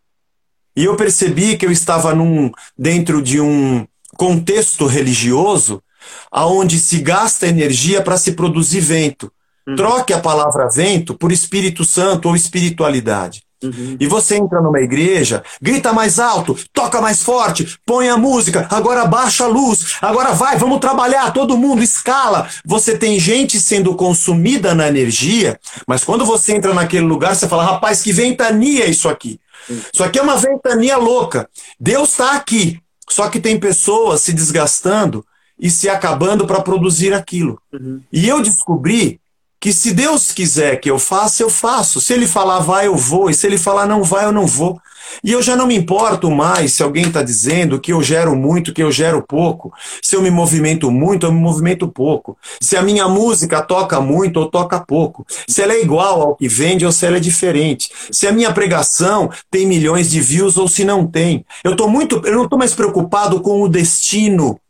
[0.76, 3.86] E eu percebi que eu estava num, dentro de um
[4.16, 5.82] contexto religioso
[6.30, 9.32] aonde se gasta energia para se produzir vento.
[9.66, 9.74] Uhum.
[9.74, 13.45] Troque a palavra vento por Espírito Santo ou espiritualidade.
[13.66, 13.96] Uhum.
[13.98, 19.04] E você entra numa igreja, grita mais alto, toca mais forte, põe a música, agora
[19.06, 22.48] baixa a luz, agora vai, vamos trabalhar, todo mundo escala.
[22.64, 27.64] Você tem gente sendo consumida na energia, mas quando você entra naquele lugar, você fala,
[27.64, 29.40] rapaz, que ventania isso aqui.
[29.68, 29.80] Uhum.
[29.92, 31.48] Isso aqui é uma ventania louca.
[31.78, 32.80] Deus está aqui.
[33.08, 35.24] Só que tem pessoas se desgastando
[35.58, 37.60] e se acabando para produzir aquilo.
[37.72, 38.00] Uhum.
[38.12, 39.20] E eu descobri
[39.60, 42.00] que se Deus quiser que eu faça, eu faço.
[42.00, 43.30] Se ele falar vai, eu vou.
[43.30, 44.80] E se ele falar não vai, eu não vou.
[45.22, 48.72] E eu já não me importo mais se alguém está dizendo que eu gero muito,
[48.72, 49.72] que eu gero pouco.
[50.02, 52.36] Se eu me movimento muito, eu me movimento pouco.
[52.60, 55.26] Se a minha música toca muito ou toca pouco.
[55.48, 57.90] Se ela é igual ao que vende ou se ela é diferente.
[58.10, 61.44] Se a minha pregação tem milhões de views ou se não tem.
[61.64, 64.60] Eu tô muito, eu não estou mais preocupado com o destino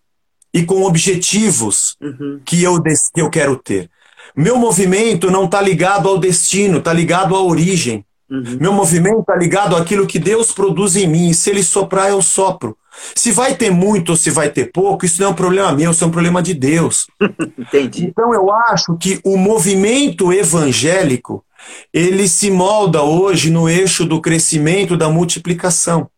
[0.55, 2.41] e com objetivos uhum.
[2.45, 3.91] que, eu, que eu quero ter.
[4.37, 8.05] Meu movimento não está ligado ao destino, está ligado à origem.
[8.31, 8.59] Uhum.
[8.61, 11.33] Meu movimento está ligado àquilo que Deus produz em mim.
[11.33, 12.77] Se ele soprar, eu sopro.
[13.15, 15.91] Se vai ter muito ou se vai ter pouco, isso não é um problema meu,
[15.91, 17.07] isso é um problema de Deus.
[17.59, 18.05] Entendi.
[18.05, 21.45] Então eu acho que o movimento evangélico
[21.93, 26.09] ele se molda hoje no eixo do crescimento da multiplicação.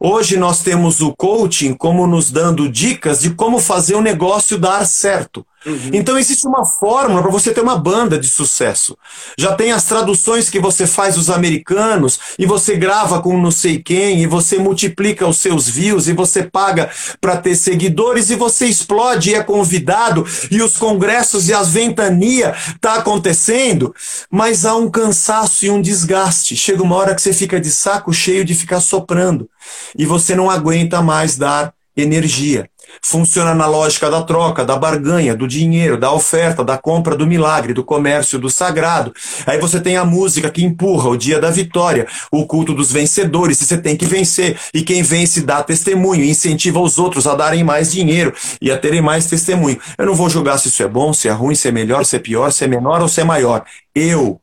[0.00, 4.86] Hoje nós temos o coaching como nos dando dicas de como fazer o negócio dar
[4.86, 5.44] certo.
[5.66, 5.90] Uhum.
[5.92, 8.96] Então existe uma fórmula para você ter uma banda de sucesso.
[9.36, 13.82] Já tem as traduções que você faz dos americanos e você grava com não sei
[13.82, 16.90] quem e você multiplica os seus views e você paga
[17.20, 22.54] para ter seguidores e você explode e é convidado e os congressos e as ventania
[22.80, 23.94] tá acontecendo,
[24.30, 26.56] mas há um cansaço e um desgaste.
[26.56, 29.48] Chega uma hora que você fica de saco cheio de ficar soprando
[29.96, 32.70] e você não aguenta mais dar energia.
[33.02, 37.72] Funciona na lógica da troca, da barganha, do dinheiro, da oferta, da compra, do milagre,
[37.72, 39.12] do comércio, do sagrado.
[39.46, 43.60] Aí você tem a música que empurra o dia da vitória, o culto dos vencedores,
[43.60, 44.58] e você tem que vencer.
[44.72, 49.00] E quem vence dá testemunho, incentiva os outros a darem mais dinheiro e a terem
[49.00, 49.80] mais testemunho.
[49.96, 52.16] Eu não vou julgar se isso é bom, se é ruim, se é melhor, se
[52.16, 53.64] é pior, se é menor ou se é maior.
[53.94, 54.40] Eu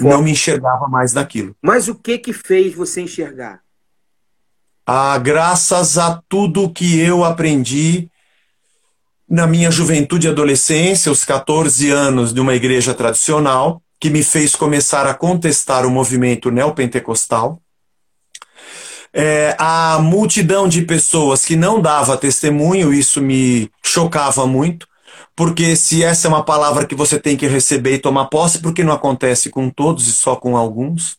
[0.00, 1.54] não me enxergava mais naquilo.
[1.62, 3.65] Mas o que que fez você enxergar?
[4.86, 8.08] Ah, graças a tudo que eu aprendi
[9.28, 14.54] na minha juventude e adolescência, os 14 anos de uma igreja tradicional, que me fez
[14.54, 17.58] começar a contestar o movimento neopentecostal.
[19.12, 24.86] É, a multidão de pessoas que não dava testemunho, isso me chocava muito,
[25.34, 28.84] porque se essa é uma palavra que você tem que receber e tomar posse, porque
[28.84, 31.18] não acontece com todos e só com alguns?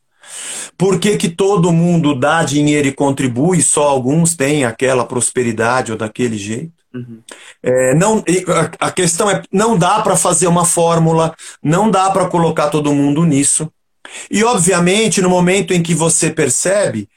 [0.78, 5.98] Por que, que todo mundo dá dinheiro e contribui, só alguns têm aquela prosperidade ou
[5.98, 6.74] daquele jeito?
[6.94, 7.20] Uhum.
[7.62, 8.24] É, não,
[8.80, 12.94] a, a questão é, não dá para fazer uma fórmula, não dá para colocar todo
[12.94, 13.72] mundo nisso.
[14.32, 17.10] E, obviamente, no momento em que você percebe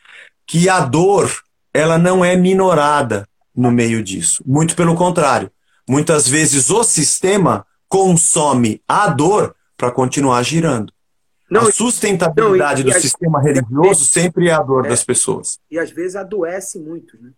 [0.47, 1.31] que a dor
[1.73, 4.43] ela não é minorada no meio disso.
[4.47, 5.51] Muito pelo contrário.
[5.89, 10.93] Muitas vezes o sistema consome a dor para continuar girando.
[11.51, 15.03] Não, a sustentabilidade não, e, e do sistema religioso sempre é a dor é, das
[15.03, 15.59] pessoas.
[15.71, 17.31] E às vezes adoece muito, né?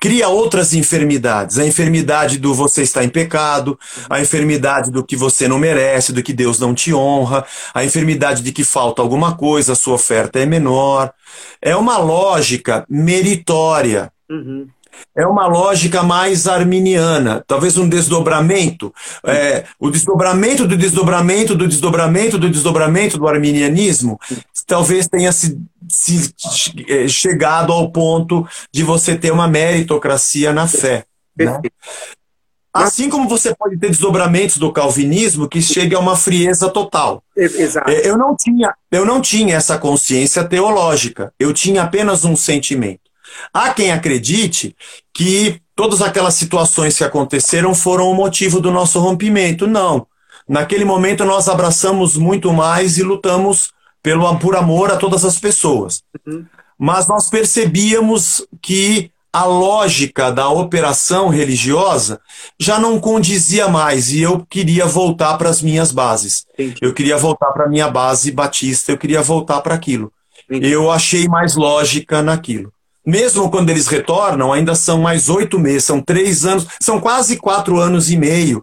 [0.00, 1.58] cria outras enfermidades.
[1.58, 3.78] A enfermidade do você está em pecado,
[4.08, 8.42] a enfermidade do que você não merece, do que Deus não te honra, a enfermidade
[8.42, 11.12] de que falta alguma coisa, a sua oferta é menor.
[11.60, 14.10] É uma lógica meritória.
[14.28, 14.66] Uhum.
[15.14, 18.94] É uma lógica mais arminiana, talvez um desdobramento,
[19.24, 24.18] é, o desdobramento do desdobramento do desdobramento do desdobramento do arminianismo,
[24.66, 26.34] talvez tenha se, se
[26.88, 31.04] é, chegado ao ponto de você ter uma meritocracia na fé.
[31.36, 31.60] Né?
[32.72, 37.22] Assim como você pode ter desdobramentos do calvinismo que chega a uma frieza total.
[37.36, 37.90] Exato.
[37.90, 41.32] É, eu não tinha, eu não tinha essa consciência teológica.
[41.38, 43.09] Eu tinha apenas um sentimento.
[43.52, 44.76] Há quem acredite
[45.12, 49.66] que todas aquelas situações que aconteceram foram o motivo do nosso rompimento.
[49.66, 50.06] Não.
[50.48, 53.70] Naquele momento nós abraçamos muito mais e lutamos
[54.02, 56.02] pelo por amor a todas as pessoas.
[56.26, 56.44] Uhum.
[56.78, 62.20] Mas nós percebíamos que a lógica da operação religiosa
[62.58, 66.46] já não condizia mais e eu queria voltar para as minhas bases.
[66.54, 66.78] Entendi.
[66.82, 70.12] Eu queria voltar para a minha base batista, eu queria voltar para aquilo.
[70.48, 72.72] Eu achei mais lógica naquilo.
[73.04, 77.78] Mesmo quando eles retornam, ainda são mais oito meses, são três anos, são quase quatro
[77.78, 78.62] anos e meio.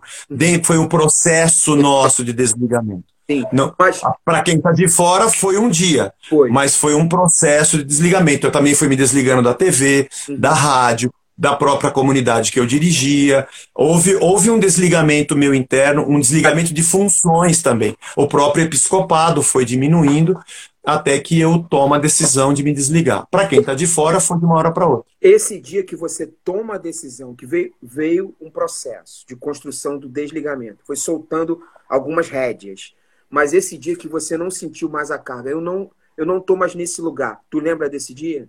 [0.64, 3.04] Foi um processo nosso de desligamento.
[3.30, 3.44] Sim,
[3.78, 4.00] mas...
[4.24, 6.14] Para quem está de fora, foi um dia.
[6.30, 6.50] Foi.
[6.50, 8.48] Mas foi um processo de desligamento.
[8.48, 10.40] Eu também fui me desligando da TV, uhum.
[10.40, 13.46] da rádio, da própria comunidade que eu dirigia.
[13.76, 17.96] Houve, houve um desligamento meu interno, um desligamento de funções também.
[18.16, 20.40] O próprio episcopado foi diminuindo,
[20.88, 23.28] até que eu tomo a decisão de me desligar.
[23.30, 25.12] Para quem está de fora, foi de uma hora para outra.
[25.22, 30.08] Esse dia que você toma a decisão, que veio, veio um processo de construção do
[30.08, 32.96] desligamento, foi soltando algumas rédeas,
[33.30, 36.56] mas esse dia que você não sentiu mais a carga, eu não eu não estou
[36.56, 37.42] mais nesse lugar.
[37.50, 38.48] Tu lembra desse dia?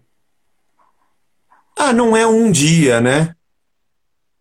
[1.76, 3.34] Ah, não é um dia, né?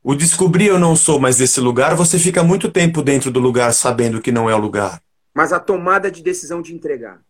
[0.03, 3.73] O descobrir eu não sou mais desse lugar, você fica muito tempo dentro do lugar
[3.73, 5.01] sabendo que não é o lugar.
[5.33, 7.26] Mas a tomada de decisão de entregar.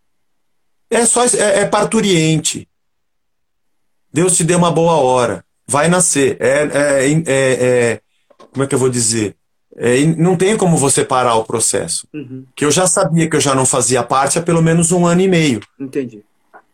[0.89, 2.67] É só é, é parturiente.
[4.11, 5.43] Deus te deu uma boa hora.
[5.67, 6.37] Vai nascer.
[6.39, 8.01] É, é, é, é
[8.51, 9.35] como é que eu vou dizer?
[9.75, 12.07] É, não tem como você parar o processo.
[12.13, 12.45] Uhum.
[12.55, 15.21] Que eu já sabia que eu já não fazia parte há pelo menos um ano
[15.21, 15.61] e meio.
[15.79, 16.23] Entendi.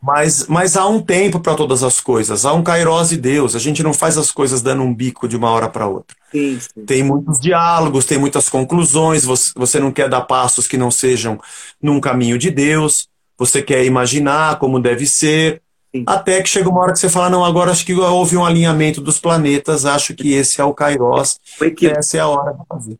[0.01, 3.55] Mas, mas há um tempo para todas as coisas, há um kairós de Deus.
[3.55, 6.15] A gente não faz as coisas dando um bico de uma hora para outra.
[6.29, 6.85] Sim, sim.
[6.85, 9.23] Tem muitos diálogos, tem muitas conclusões.
[9.23, 11.39] Você, você não quer dar passos que não sejam
[11.81, 13.07] num caminho de Deus
[13.45, 15.61] você quer imaginar como deve ser,
[15.93, 16.03] Sim.
[16.07, 19.01] até que chega uma hora que você fala, não, agora acho que houve um alinhamento
[19.01, 21.39] dos planetas, acho que esse é o Kairos,
[21.77, 22.99] que essa é a hora de fazer.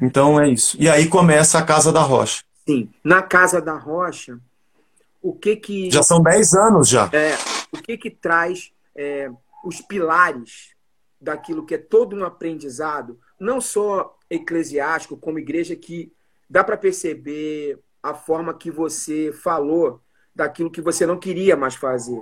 [0.00, 0.76] Então é isso.
[0.80, 2.42] E aí começa a Casa da Rocha.
[2.66, 2.88] Sim.
[3.02, 4.38] Na Casa da Rocha,
[5.22, 5.90] o que que...
[5.90, 7.08] Já são 10 anos já.
[7.12, 7.36] É,
[7.72, 9.30] o que que traz é,
[9.64, 10.70] os pilares
[11.20, 16.12] daquilo que é todo um aprendizado, não só eclesiástico, como igreja, que
[16.48, 20.00] dá para perceber a forma que você falou
[20.34, 22.20] daquilo que você não queria mais fazer.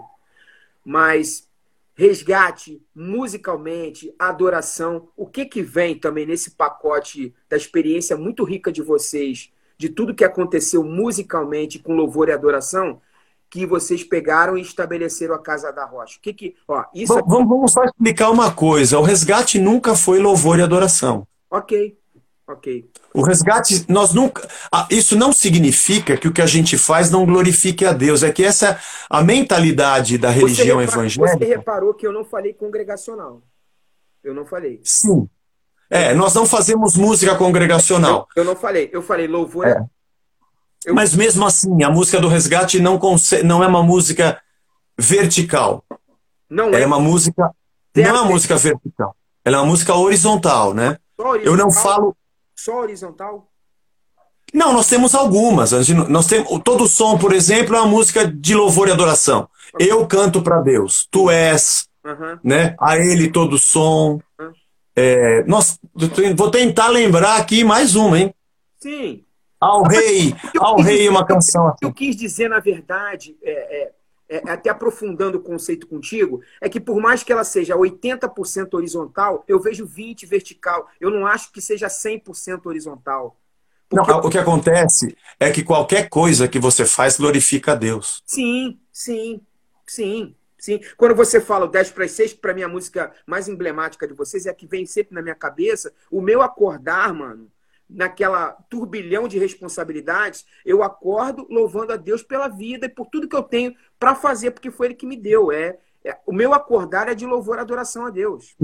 [0.85, 1.49] Mas
[1.95, 8.83] resgate musicalmente, adoração, o que que vem também nesse pacote da experiência muito rica de
[8.83, 13.01] vocês, de tudo que aconteceu musicalmente com louvor e adoração,
[13.49, 16.19] que vocês pegaram e estabeleceram a Casa da Rocha.
[16.19, 20.19] O que que, ó, isso vamos, vamos só explicar uma coisa, o resgate nunca foi
[20.19, 21.27] louvor e adoração.
[21.51, 21.97] OK.
[22.49, 22.89] OK.
[23.13, 24.49] O resgate, nós nunca.
[24.71, 28.23] Ah, isso não significa que o que a gente faz não glorifique a Deus.
[28.23, 28.79] É que essa
[29.11, 31.39] a mentalidade da religião você evangélica.
[31.39, 33.43] Você reparou que eu não falei congregacional.
[34.23, 34.81] Eu não falei.
[34.85, 35.29] Sim.
[35.91, 38.29] É, nós não fazemos música congregacional.
[38.37, 38.91] Eu, eu não falei.
[38.93, 39.67] Eu falei louvor.
[39.67, 39.85] É.
[40.85, 40.95] Eu...
[40.95, 43.01] Mas mesmo assim, a música do resgate não,
[43.45, 44.41] não é uma música
[44.97, 45.85] vertical.
[46.49, 47.51] Não é é uma música.
[47.95, 49.17] Não é uma música vertical.
[49.45, 50.99] Ela é uma música horizontal, né?
[51.43, 52.17] Eu não falo.
[52.57, 53.51] Só horizontal?
[54.55, 55.73] Não, nós temos algumas.
[56.09, 59.49] Nós temos todo som, por exemplo, é uma música de louvor e adoração.
[59.79, 61.07] Eu canto para Deus.
[61.11, 62.41] Tu és, Aham.
[62.43, 62.75] né?
[62.81, 64.19] A Ele todo som.
[64.41, 64.53] Hum.
[64.95, 65.79] É, nós,
[66.37, 68.35] vou tentar lembrar aqui mais uma, hein?
[68.79, 69.23] Sim.
[69.61, 71.95] Ao Rei, ao Rei, uma canção O que eu assim.
[71.97, 73.93] quis dizer, na verdade, é, é-
[74.29, 79.45] é- até aprofundando o conceito contigo, é que por mais que ela seja 80% horizontal,
[79.47, 80.89] eu vejo 20% vertical.
[81.01, 83.39] Eu não acho que seja 100% horizontal.
[83.93, 88.21] Não, Porque- o que acontece é que qualquer coisa que você faz glorifica a Deus.
[88.27, 89.41] Sim, sim,
[89.87, 90.81] sim, sim.
[90.97, 93.47] Quando você fala o 10 para as 6, que para mim é a música mais
[93.49, 97.49] emblemática de vocês, é a que vem sempre na minha cabeça, o meu acordar, mano,
[97.89, 103.37] naquela turbilhão de responsabilidades, eu acordo louvando a Deus pela vida e por tudo que
[103.37, 105.53] eu tenho para fazer, porque foi Ele que me deu.
[105.53, 108.57] É, é- o meu acordar é de louvor e adoração a Deus.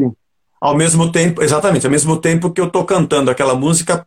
[0.61, 4.07] Ao mesmo tempo, exatamente, ao mesmo tempo que eu tô cantando aquela música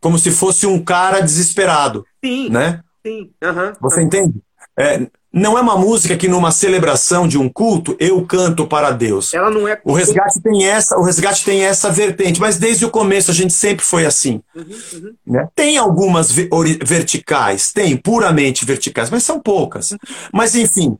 [0.00, 2.82] como se fosse um cara desesperado, Sim, né?
[3.04, 3.32] sim.
[3.42, 3.72] aham.
[3.80, 4.40] Você entende?
[4.78, 9.34] É, não é uma música que numa celebração de um culto eu canto para Deus.
[9.34, 9.78] Ela não é.
[9.84, 13.52] O resgate tem essa, o resgate tem essa vertente, mas desde o começo a gente
[13.52, 14.40] sempre foi assim.
[14.54, 14.64] Uhum,
[14.94, 15.14] uhum.
[15.26, 15.46] né?
[15.54, 19.94] Tem algumas verticais, tem puramente verticais, mas são poucas.
[20.32, 20.96] Mas enfim,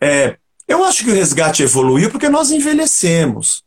[0.00, 0.36] é,
[0.68, 3.64] eu acho que o resgate evoluiu porque nós envelhecemos.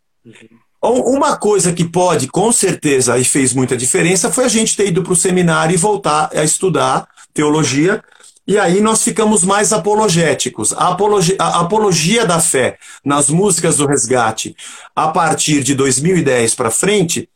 [0.81, 4.87] Um- Uma coisa que pode, com certeza, e fez muita diferença, foi a gente ter
[4.87, 8.01] ido para o seminário e voltar a estudar teologia.
[8.45, 10.73] E aí nós ficamos mais apologéticos.
[10.73, 14.55] A apologia, a apologia da fé nas músicas do resgate,
[14.95, 17.29] a partir de 2010 para frente,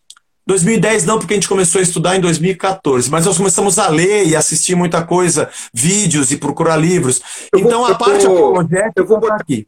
[0.45, 4.25] 2010 não, porque a gente começou a estudar em 2014, mas nós começamos a ler
[4.27, 7.21] e assistir muita coisa, vídeos e procurar livros.
[7.53, 9.67] Eu vou- então a eu parte vou- apologética eu vou botar- aqui.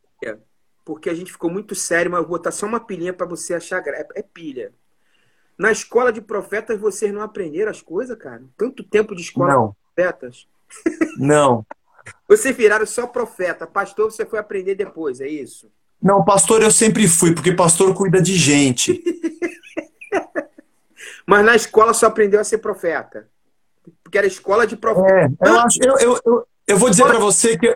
[0.86, 3.54] porque a gente ficou muito sério, mas eu vou botar só uma pilhinha para você
[3.54, 3.80] achar.
[3.88, 4.72] É, é pilha.
[5.56, 8.42] Na escola de profetas, vocês não aprenderam as coisas, cara?
[8.58, 10.48] Tanto tempo de escola Não, de profetas.
[11.18, 11.66] Não.
[12.28, 13.66] Vocês viraram só profeta.
[13.66, 15.72] Pastor, você foi aprender depois, é isso?
[16.02, 19.04] Não, pastor eu sempre fui, porque pastor cuida de gente.
[21.26, 23.28] Mas na escola só aprendeu a ser profeta.
[24.04, 25.36] Porque era escola de profeta.
[25.42, 27.76] É, eu, acho, eu, eu, eu, eu vou dizer para você que,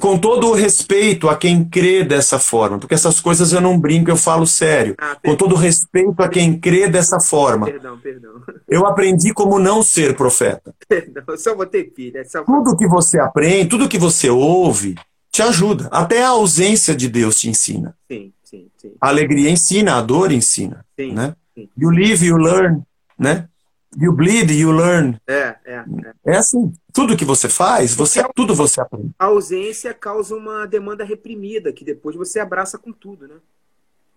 [0.00, 4.10] com todo o respeito a quem crê dessa forma, porque essas coisas eu não brinco,
[4.10, 4.94] eu falo sério.
[4.98, 8.42] Ah, Com todo o respeito a quem crê dessa forma, perdão, perdão.
[8.68, 10.74] eu aprendi como não ser profeta.
[10.88, 12.18] Perdão, eu só botei pilha.
[12.20, 12.42] é Só...
[12.44, 14.94] Tudo que você aprende, tudo que você ouve,
[15.30, 15.88] te ajuda.
[15.90, 17.96] Até a ausência de Deus te ensina.
[18.10, 18.92] Sim, sim, sim.
[19.00, 20.84] A alegria ensina, a dor ensina.
[20.98, 21.34] Sim, Né?
[21.54, 21.68] sim.
[21.76, 22.82] You live, you learn.
[23.18, 23.48] Né?
[23.96, 25.18] You bleed, you learn.
[25.26, 25.84] É, é, é.
[26.32, 26.72] É assim.
[26.92, 29.10] Tudo que você faz, você, tudo você aprende.
[29.18, 33.34] A ausência causa uma demanda reprimida, que depois você abraça com tudo, né?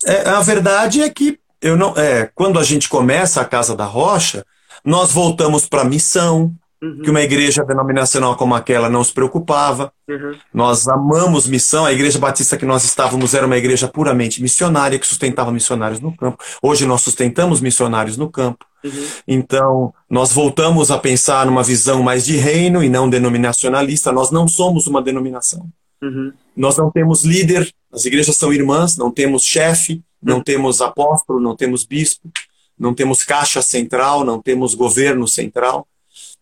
[0.05, 3.86] É, a verdade é que eu não, é, quando a gente começa a Casa da
[3.86, 4.45] Rocha,
[4.86, 9.91] nós voltamos para a missão, Uhum, que uma igreja denominacional como aquela não se preocupava.
[10.07, 11.86] uhum, Nós amamos missão.
[11.86, 16.15] A igreja batista que nós estávamos era uma igreja puramente missionária, que sustentava missionários no
[16.15, 16.38] campo.
[16.61, 18.65] Hoje nós sustentamos missionários no campo.
[18.84, 19.07] uhum.
[19.28, 24.11] Então, nós voltamos a pensar numa visão mais de reino e não denominacionalista.
[24.11, 25.67] Nós não somos uma denominação.
[26.01, 26.32] Uhum.
[26.55, 31.55] Nós não temos líder, as igrejas são irmãs, não temos chefe, não temos apóstolo, não
[31.55, 32.30] temos bispo,
[32.78, 35.88] não temos caixa central, não temos governo central.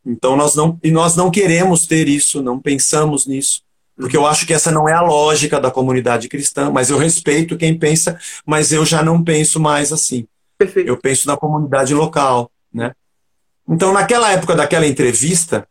[0.05, 3.61] Então nós não e nós não queremos ter isso, não pensamos nisso,
[3.97, 7.57] porque eu acho que essa não é a lógica da comunidade cristã, mas eu respeito
[7.57, 10.27] quem pensa, mas eu já não penso mais assim.
[10.57, 10.87] Perfeito.
[10.87, 12.93] Eu penso na comunidade local, né?
[13.67, 15.67] Então naquela época daquela entrevista,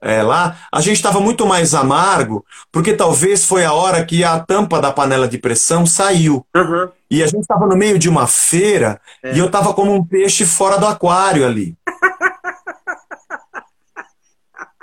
[0.00, 4.38] é, lá, a gente estava muito mais amargo, porque talvez foi a hora que a
[4.38, 6.46] tampa da panela de pressão saiu.
[6.54, 6.88] Uhum.
[7.10, 9.34] E a gente estava no meio de uma feira É.
[9.34, 11.74] e eu estava como um peixe fora do aquário ali.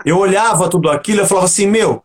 [0.06, 2.04] Eu olhava tudo aquilo e falava assim, meu,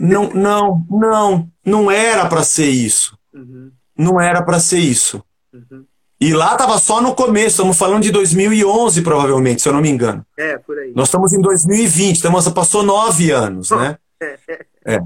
[0.00, 3.18] não, não, não, não era para ser isso.
[3.32, 3.70] Uhum.
[3.96, 5.22] Não era para ser isso.
[5.52, 5.84] Uhum.
[6.20, 9.90] E lá estava só no começo, estamos falando de 2011 provavelmente, se eu não me
[9.90, 10.24] engano.
[10.36, 10.92] É, por aí.
[10.94, 13.98] Nós estamos em 2020, então nossa, passou nove anos, né?
[14.88, 15.00] É.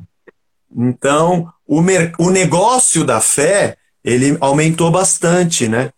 [0.77, 1.81] Então, o,
[2.19, 5.91] o negócio da fé, ele aumentou bastante, né?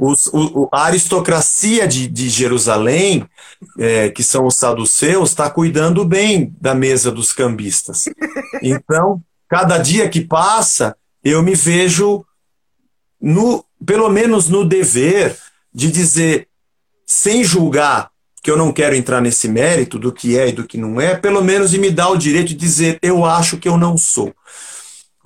[0.00, 3.26] Os- o- a aristocracia de, de Jerusalém,
[3.78, 8.04] é, que são os saduceus, está cuidando bem da mesa dos cambistas.
[8.62, 12.24] Então, cada dia que passa, eu me vejo,
[13.20, 15.36] no, pelo menos no dever,
[15.72, 16.48] de dizer,
[17.06, 18.10] sem julgar
[18.42, 21.14] que eu não quero entrar nesse mérito do que é e do que não é,
[21.16, 24.34] pelo menos e me dá o direito de dizer eu acho que eu não sou.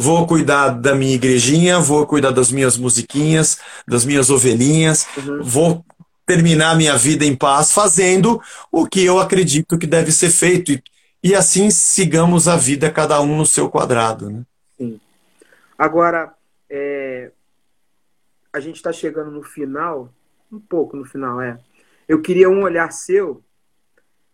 [0.01, 5.43] Vou cuidar da minha igrejinha, vou cuidar das minhas musiquinhas, das minhas ovelhinhas, uhum.
[5.43, 5.85] vou
[6.25, 8.41] terminar minha vida em paz fazendo
[8.71, 10.73] o que eu acredito que deve ser feito.
[10.73, 10.83] E,
[11.25, 14.31] e assim sigamos a vida, cada um no seu quadrado.
[14.31, 14.43] Né?
[14.77, 15.01] Sim.
[15.77, 16.33] Agora,
[16.71, 17.33] é,
[18.53, 20.13] a gente está chegando no final,
[20.53, 21.59] um pouco no final, é.
[22.07, 23.43] Eu queria um olhar seu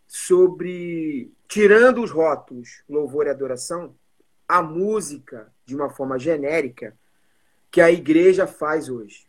[0.07, 3.95] sobre, tirando os rótulos louvor e adoração,
[4.49, 6.95] a música, de uma forma genérica,
[7.71, 9.27] que a igreja faz hoje.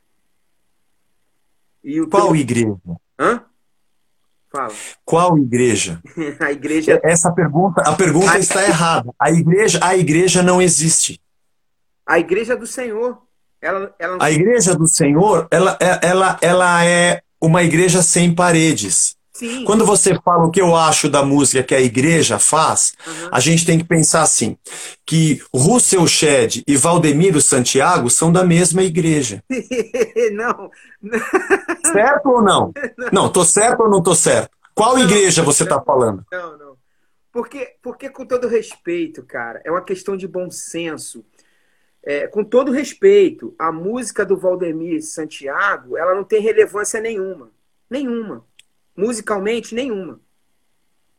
[2.10, 2.36] Qual teu...
[2.36, 2.78] igreja?
[3.20, 3.44] Hã?
[4.52, 4.74] Fala.
[5.04, 6.02] Qual igreja?
[6.40, 7.00] a igreja.
[7.04, 8.40] Essa pergunta, a pergunta a...
[8.40, 9.14] está errada.
[9.20, 11.22] A igreja, a igreja não existe.
[12.06, 13.22] A igreja do Senhor.
[13.62, 14.18] Ela, ela...
[14.22, 19.15] A igreja do Senhor, ela, é, ela, ela é uma igreja sem paredes.
[19.36, 19.66] Sim.
[19.66, 23.30] Quando você fala o que eu acho da música que a igreja faz, uhum.
[23.34, 24.58] a gente tem que pensar assim,
[25.06, 29.44] que Russell Shedd e Valdemiro Santiago são da mesma igreja.
[30.32, 30.72] não.
[31.92, 32.72] Certo ou não?
[32.98, 33.10] não?
[33.12, 34.52] Não, tô certo ou não tô certo?
[34.74, 36.26] Qual não, igreja você está falando?
[36.32, 36.78] Não, não.
[37.30, 41.26] Porque, porque, com todo respeito, cara, é uma questão de bom senso.
[42.02, 47.52] É, com todo respeito, a música do Valdemir Santiago, ela não tem relevância nenhuma.
[47.90, 48.46] Nenhuma.
[48.96, 50.20] Musicalmente, nenhuma.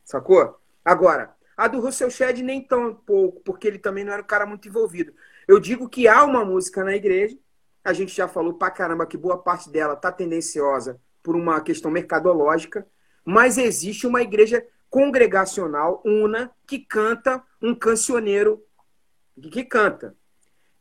[0.03, 0.59] Sacou?
[0.83, 4.45] Agora, a do Russell Shedd nem tão pouco, porque ele também não era um cara
[4.45, 5.13] muito envolvido.
[5.47, 7.37] Eu digo que há uma música na igreja,
[7.83, 11.89] a gente já falou pra caramba que boa parte dela tá tendenciosa por uma questão
[11.89, 12.87] mercadológica,
[13.23, 18.63] mas existe uma igreja congregacional, una, que canta um cancioneiro
[19.51, 20.15] que canta.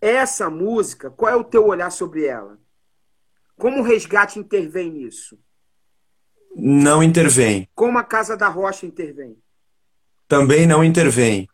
[0.00, 2.58] Essa música, qual é o teu olhar sobre ela?
[3.56, 5.38] Como o resgate intervém nisso?
[6.58, 7.68] Não intervém.
[7.74, 9.36] Como a Casa da Rocha intervém?
[10.26, 11.46] Também não intervém.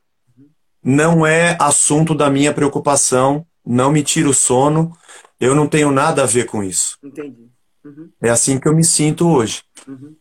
[0.83, 4.97] Não é assunto da minha preocupação, não me tira o sono,
[5.41, 6.99] eu não tenho nada a ver com isso.
[7.03, 7.49] Entendi.
[7.85, 8.11] Uhum.
[8.23, 9.63] É assim que eu me sinto hoje.
[9.89, 10.15] Uhum.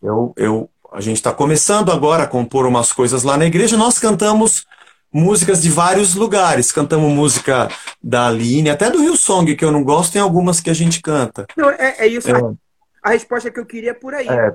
[0.00, 3.98] Eu, eu, a gente está começando agora a compor umas coisas lá na igreja, nós
[3.98, 4.64] cantamos
[5.12, 6.70] músicas de vários lugares.
[6.70, 7.68] Cantamos música
[8.00, 11.02] da Aline, até do Rio Song, que eu não gosto, tem algumas que a gente
[11.02, 11.46] canta.
[11.56, 12.30] Não, é, é isso.
[12.30, 12.69] É.
[13.02, 14.28] A resposta que eu queria é por aí.
[14.28, 14.54] É,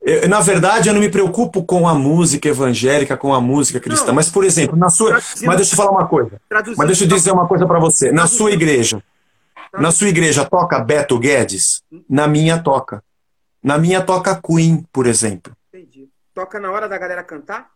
[0.00, 4.08] eu, na verdade, eu não me preocupo com a música evangélica, com a música cristã.
[4.08, 5.20] Não, mas, por exemplo, na sua.
[5.42, 6.40] Mas deixa eu falar uma coisa.
[6.76, 8.12] Mas deixa eu dizer uma coisa para você.
[8.12, 9.02] Na sua igreja,
[9.72, 11.82] na sua igreja toca Beto Guedes?
[12.08, 13.02] Na minha toca.
[13.62, 15.52] Na minha toca Queen, por exemplo.
[15.72, 16.08] Entendi.
[16.32, 17.68] Toca na hora da galera cantar?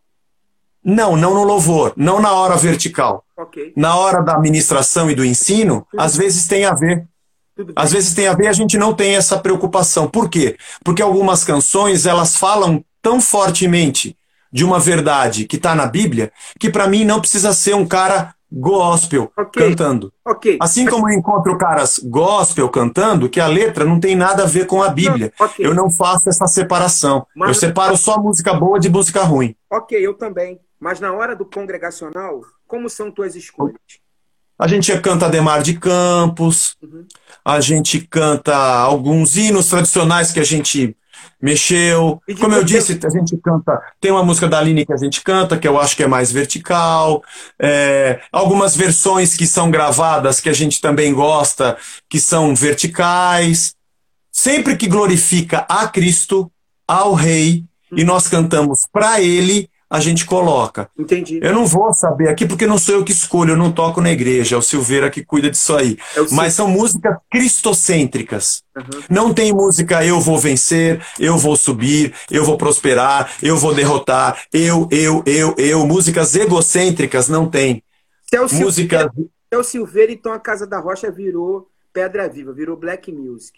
[0.84, 3.24] Não, não no louvor, não na hora vertical.
[3.36, 3.72] Okay.
[3.76, 7.06] Na hora da administração e do ensino, às vezes tem a ver.
[7.76, 10.08] Às vezes tem a ver, a gente não tem essa preocupação.
[10.08, 10.56] Por quê?
[10.84, 14.16] Porque algumas canções elas falam tão fortemente
[14.52, 18.34] de uma verdade que está na Bíblia que para mim não precisa ser um cara
[18.52, 19.70] gospel okay.
[19.70, 20.12] cantando.
[20.26, 20.58] Okay.
[20.60, 24.66] Assim como eu encontro caras gospel cantando, que a letra não tem nada a ver
[24.66, 25.32] com a Bíblia.
[25.38, 25.66] Não, okay.
[25.66, 27.26] Eu não faço essa separação.
[27.34, 27.48] Mas...
[27.48, 29.56] Eu separo só música boa de música ruim.
[29.70, 30.60] Ok, eu também.
[30.78, 33.78] Mas na hora do congregacional, como são tuas escolhas?
[34.62, 37.04] A gente canta Demar de Campos, uhum.
[37.44, 40.96] a gente canta alguns hinos tradicionais que a gente
[41.40, 42.22] mexeu.
[42.38, 43.82] Como eu disse, a gente canta.
[44.00, 46.30] Tem uma música da Aline que a gente canta, que eu acho que é mais
[46.30, 47.24] vertical.
[47.60, 51.76] É, algumas versões que são gravadas, que a gente também gosta,
[52.08, 53.74] que são verticais.
[54.30, 56.48] Sempre que glorifica a Cristo,
[56.86, 57.98] ao Rei, uhum.
[57.98, 60.88] e nós cantamos para Ele, a gente coloca.
[60.98, 61.38] Entendi.
[61.42, 64.10] Eu não vou saber aqui porque não sou eu que escolho, eu não toco na
[64.10, 65.98] igreja, é o Silveira que cuida disso aí.
[66.16, 68.62] É Mas são músicas cristocêntricas.
[68.74, 69.02] Uhum.
[69.10, 74.42] Não tem música eu vou vencer, eu vou subir, eu vou prosperar, eu vou derrotar,
[74.50, 75.86] eu, eu, eu, eu.
[75.86, 77.82] Músicas egocêntricas não tem.
[78.28, 79.12] Até o Música...
[79.54, 83.52] O Silveira, então a Casa da Rocha virou Pedra Viva, virou Black Music.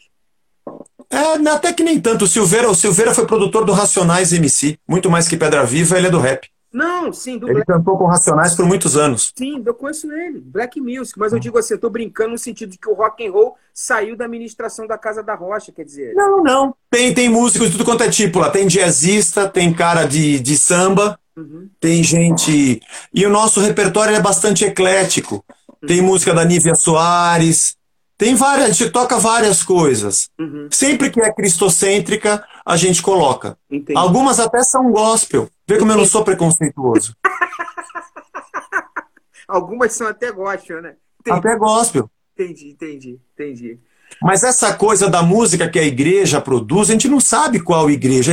[1.11, 2.25] É, até que nem tanto.
[2.25, 6.09] O Silveira, o Silveira foi produtor do Racionais MC, muito mais que Pedra Viva, ele
[6.09, 6.49] é do rap.
[6.75, 7.69] Não, sim, do Ele Black...
[7.69, 9.33] cantou com Racionais por muitos anos.
[9.39, 12.71] Sim, eu conheço ele, Black Music, mas eu digo assim, eu tô brincando no sentido
[12.71, 16.15] de que o rock and roll saiu da administração da Casa da Rocha, quer dizer.
[16.15, 16.75] Não, não.
[16.91, 18.51] Tem, tem músicos de tudo quanto é tipo lá.
[18.51, 21.69] Tem jazzista, tem cara de, de samba, uhum.
[21.79, 22.83] tem gente.
[23.15, 25.45] E o nosso repertório é bastante eclético.
[25.69, 25.87] Uhum.
[25.87, 27.77] Tem música da Nívia Soares,
[28.25, 30.31] tem várias, a gente toca várias coisas.
[30.41, 30.67] Uhum.
[30.71, 33.59] Sempre que é cristocêntrica, a gente coloca.
[33.71, 33.99] Entendi.
[33.99, 35.51] Algumas até são gospel.
[35.69, 35.93] Vê como Entendi.
[35.93, 37.15] eu não sou preconceituoso.
[39.47, 40.95] Algumas são até gospel, né?
[41.21, 41.39] Entendi.
[41.39, 42.11] Até gospel.
[42.33, 43.79] Entendi, entendi, entendi.
[44.23, 48.33] Mas essa coisa da música que a igreja produz, a gente não sabe qual igreja.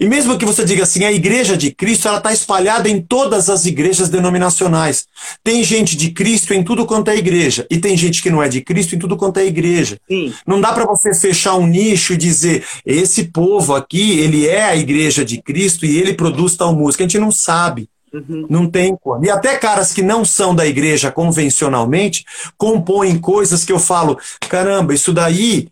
[0.00, 3.50] E mesmo que você diga assim, a igreja de Cristo, ela está espalhada em todas
[3.50, 5.06] as igrejas denominacionais.
[5.42, 7.66] Tem gente de Cristo em tudo quanto é igreja.
[7.68, 9.98] E tem gente que não é de Cristo em tudo quanto é igreja.
[10.06, 10.32] Sim.
[10.46, 14.76] Não dá para você fechar um nicho e dizer, esse povo aqui, ele é a
[14.76, 17.02] igreja de Cristo e ele produz tal música.
[17.02, 17.88] A gente não sabe.
[18.12, 18.46] Uhum.
[18.48, 19.24] Não tem como.
[19.24, 22.24] E até caras que não são da igreja convencionalmente
[22.56, 24.18] compõem coisas que eu falo,
[24.48, 25.68] caramba, isso daí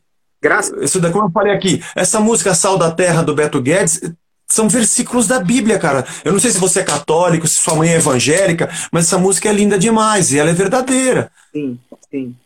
[0.46, 0.80] Graças.
[0.80, 4.00] Isso daí, como eu falei aqui, essa música Sal da Terra do Beto Guedes
[4.46, 6.06] são versículos da Bíblia, cara.
[6.24, 9.48] Eu não sei se você é católico, se sua mãe é evangélica, mas essa música
[9.48, 11.32] é linda demais e ela é verdadeira.
[11.52, 11.98] Sim, sim.
[12.10, 12.36] sim.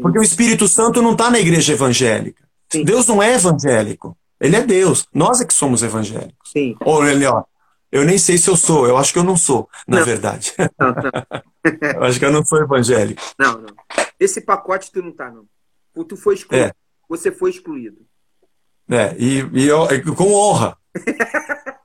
[0.00, 2.44] Porque o Espírito Santo não está na igreja evangélica.
[2.70, 2.84] Sim.
[2.84, 4.16] Deus não é evangélico.
[4.40, 5.08] Ele é Deus.
[5.12, 6.52] Nós é que somos evangélicos.
[6.52, 6.76] Sim.
[6.84, 7.42] Ou ele, ó,
[7.90, 10.06] eu nem sei se eu sou, eu acho que eu não sou, na não.
[10.06, 10.54] verdade.
[10.78, 11.90] Não, não.
[11.96, 13.20] eu acho que eu não sou evangélico.
[13.36, 13.74] Não, não.
[14.20, 15.44] Esse pacote tu não tá, não.
[16.04, 16.66] Tu foi excluído.
[16.66, 18.06] É você foi excluído.
[18.88, 20.76] É, e, e eu, com honra.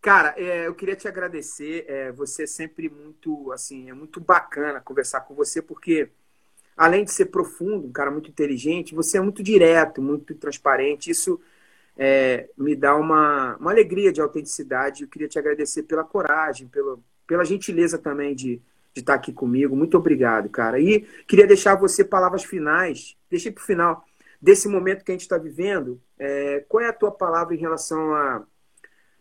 [0.00, 1.84] Cara, é, eu queria te agradecer.
[1.88, 6.10] É, você é sempre muito, assim, é muito bacana conversar com você, porque
[6.76, 11.10] além de ser profundo, um cara muito inteligente, você é muito direto, muito transparente.
[11.10, 11.40] Isso
[11.96, 15.02] é, me dá uma, uma alegria de autenticidade.
[15.02, 18.62] Eu queria te agradecer pela coragem, pela, pela gentileza também de,
[18.98, 19.76] de estar aqui comigo.
[19.76, 20.80] Muito obrigado, cara.
[20.80, 23.16] E queria deixar você palavras finais.
[23.30, 24.04] Deixei para o final
[24.40, 26.00] desse momento que a gente está vivendo.
[26.18, 28.42] É, qual é a tua palavra em relação a,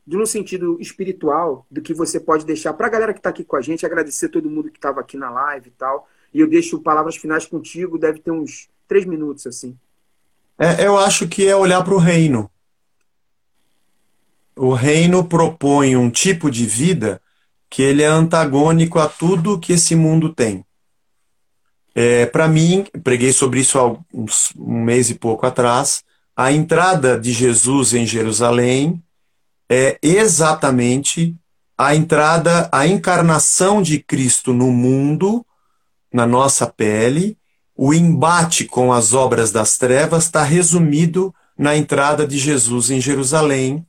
[0.06, 3.44] de um sentido espiritual, do que você pode deixar para a galera que está aqui
[3.44, 6.08] com a gente, agradecer todo mundo que estava aqui na live e tal.
[6.34, 9.78] E eu deixo palavras finais contigo, deve ter uns três minutos assim.
[10.58, 12.50] É, eu acho que é olhar para o reino.
[14.56, 17.22] O reino propõe um tipo de vida
[17.70, 20.66] que ele é antagônico a tudo que esse mundo tem.
[21.94, 26.04] É, Para mim, preguei sobre isso há uns, um mês e pouco atrás,
[26.36, 29.02] a entrada de Jesus em Jerusalém
[29.70, 31.36] é exatamente
[31.78, 35.46] a entrada, a encarnação de Cristo no mundo,
[36.14, 37.38] na nossa pele,
[37.76, 43.86] o embate com as obras das trevas está resumido na entrada de Jesus em Jerusalém.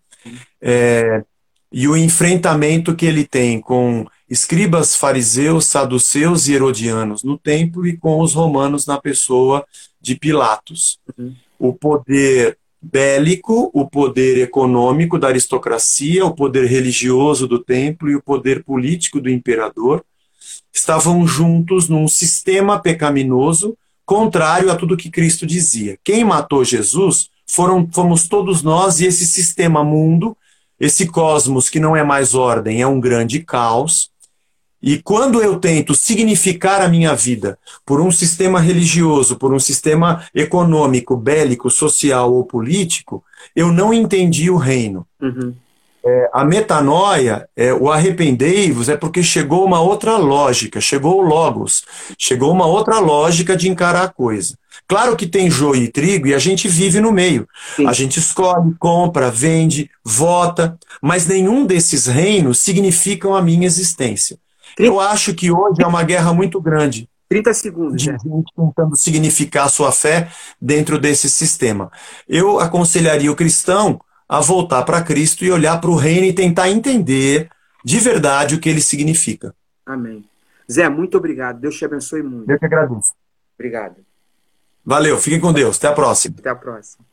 [0.60, 1.24] É,
[1.70, 7.96] e o enfrentamento que ele tem com escribas, fariseus, saduceus e herodianos no templo e
[7.96, 9.64] com os romanos na pessoa
[10.00, 10.98] de Pilatos.
[11.16, 11.34] Uhum.
[11.58, 18.22] O poder bélico, o poder econômico da aristocracia, o poder religioso do templo e o
[18.22, 20.04] poder político do imperador
[20.72, 25.98] estavam juntos num sistema pecaminoso contrário a tudo que Cristo dizia.
[26.02, 30.36] Quem matou Jesus foram fomos todos nós e esse sistema mundo
[30.80, 34.10] esse cosmos que não é mais ordem é um grande caos.
[34.80, 40.24] E quando eu tento significar a minha vida por um sistema religioso, por um sistema
[40.32, 43.24] econômico, bélico, social ou político,
[43.56, 45.04] eu não entendi o reino.
[45.20, 45.52] Uhum.
[46.04, 51.84] É, a metanoia, é, o arrependei-vos, é porque chegou uma outra lógica, chegou o logos,
[52.16, 54.56] chegou uma outra lógica de encarar a coisa.
[54.86, 57.46] Claro que tem joio e trigo e a gente vive no meio.
[57.76, 57.86] Sim.
[57.86, 64.38] A gente escolhe, compra, vende, vota, mas nenhum desses reinos significam a minha existência.
[64.78, 67.08] Eu acho que hoje é uma guerra muito grande.
[67.28, 68.02] 30 segundos.
[68.02, 70.30] De gente tentando significar a sua fé
[70.60, 71.90] dentro desse sistema.
[72.26, 76.68] Eu aconselharia o cristão a voltar para Cristo e olhar para o reino e tentar
[76.68, 77.48] entender
[77.84, 79.54] de verdade o que ele significa.
[79.86, 80.24] Amém.
[80.70, 81.60] Zé, muito obrigado.
[81.60, 82.50] Deus te abençoe muito.
[82.50, 83.14] Eu que agradeço.
[83.58, 83.96] Obrigado.
[84.84, 85.78] Valeu, fiquem com Deus.
[85.78, 86.36] Até a próxima.
[86.38, 87.04] Até a próxima.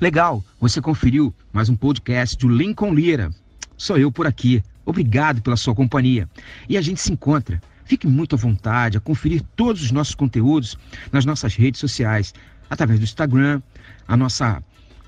[0.00, 3.30] Legal, você conferiu mais um podcast do Lincoln Lira.
[3.76, 4.62] Sou eu por aqui.
[4.84, 6.28] Obrigado pela sua companhia.
[6.68, 7.60] E a gente se encontra.
[7.84, 10.76] Fique muito à vontade a conferir todos os nossos conteúdos
[11.12, 12.34] nas nossas redes sociais,
[12.68, 13.62] através do Instagram,
[14.08, 14.62] a nossa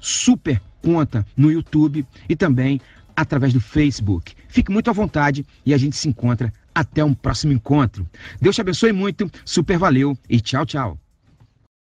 [0.07, 2.81] super conta no YouTube e também
[3.17, 4.35] através do Facebook.
[4.49, 8.07] Fique muito à vontade e a gente se encontra até um próximo encontro.
[8.41, 11.06] Deus te abençoe muito, super valeu e tchau, tchau.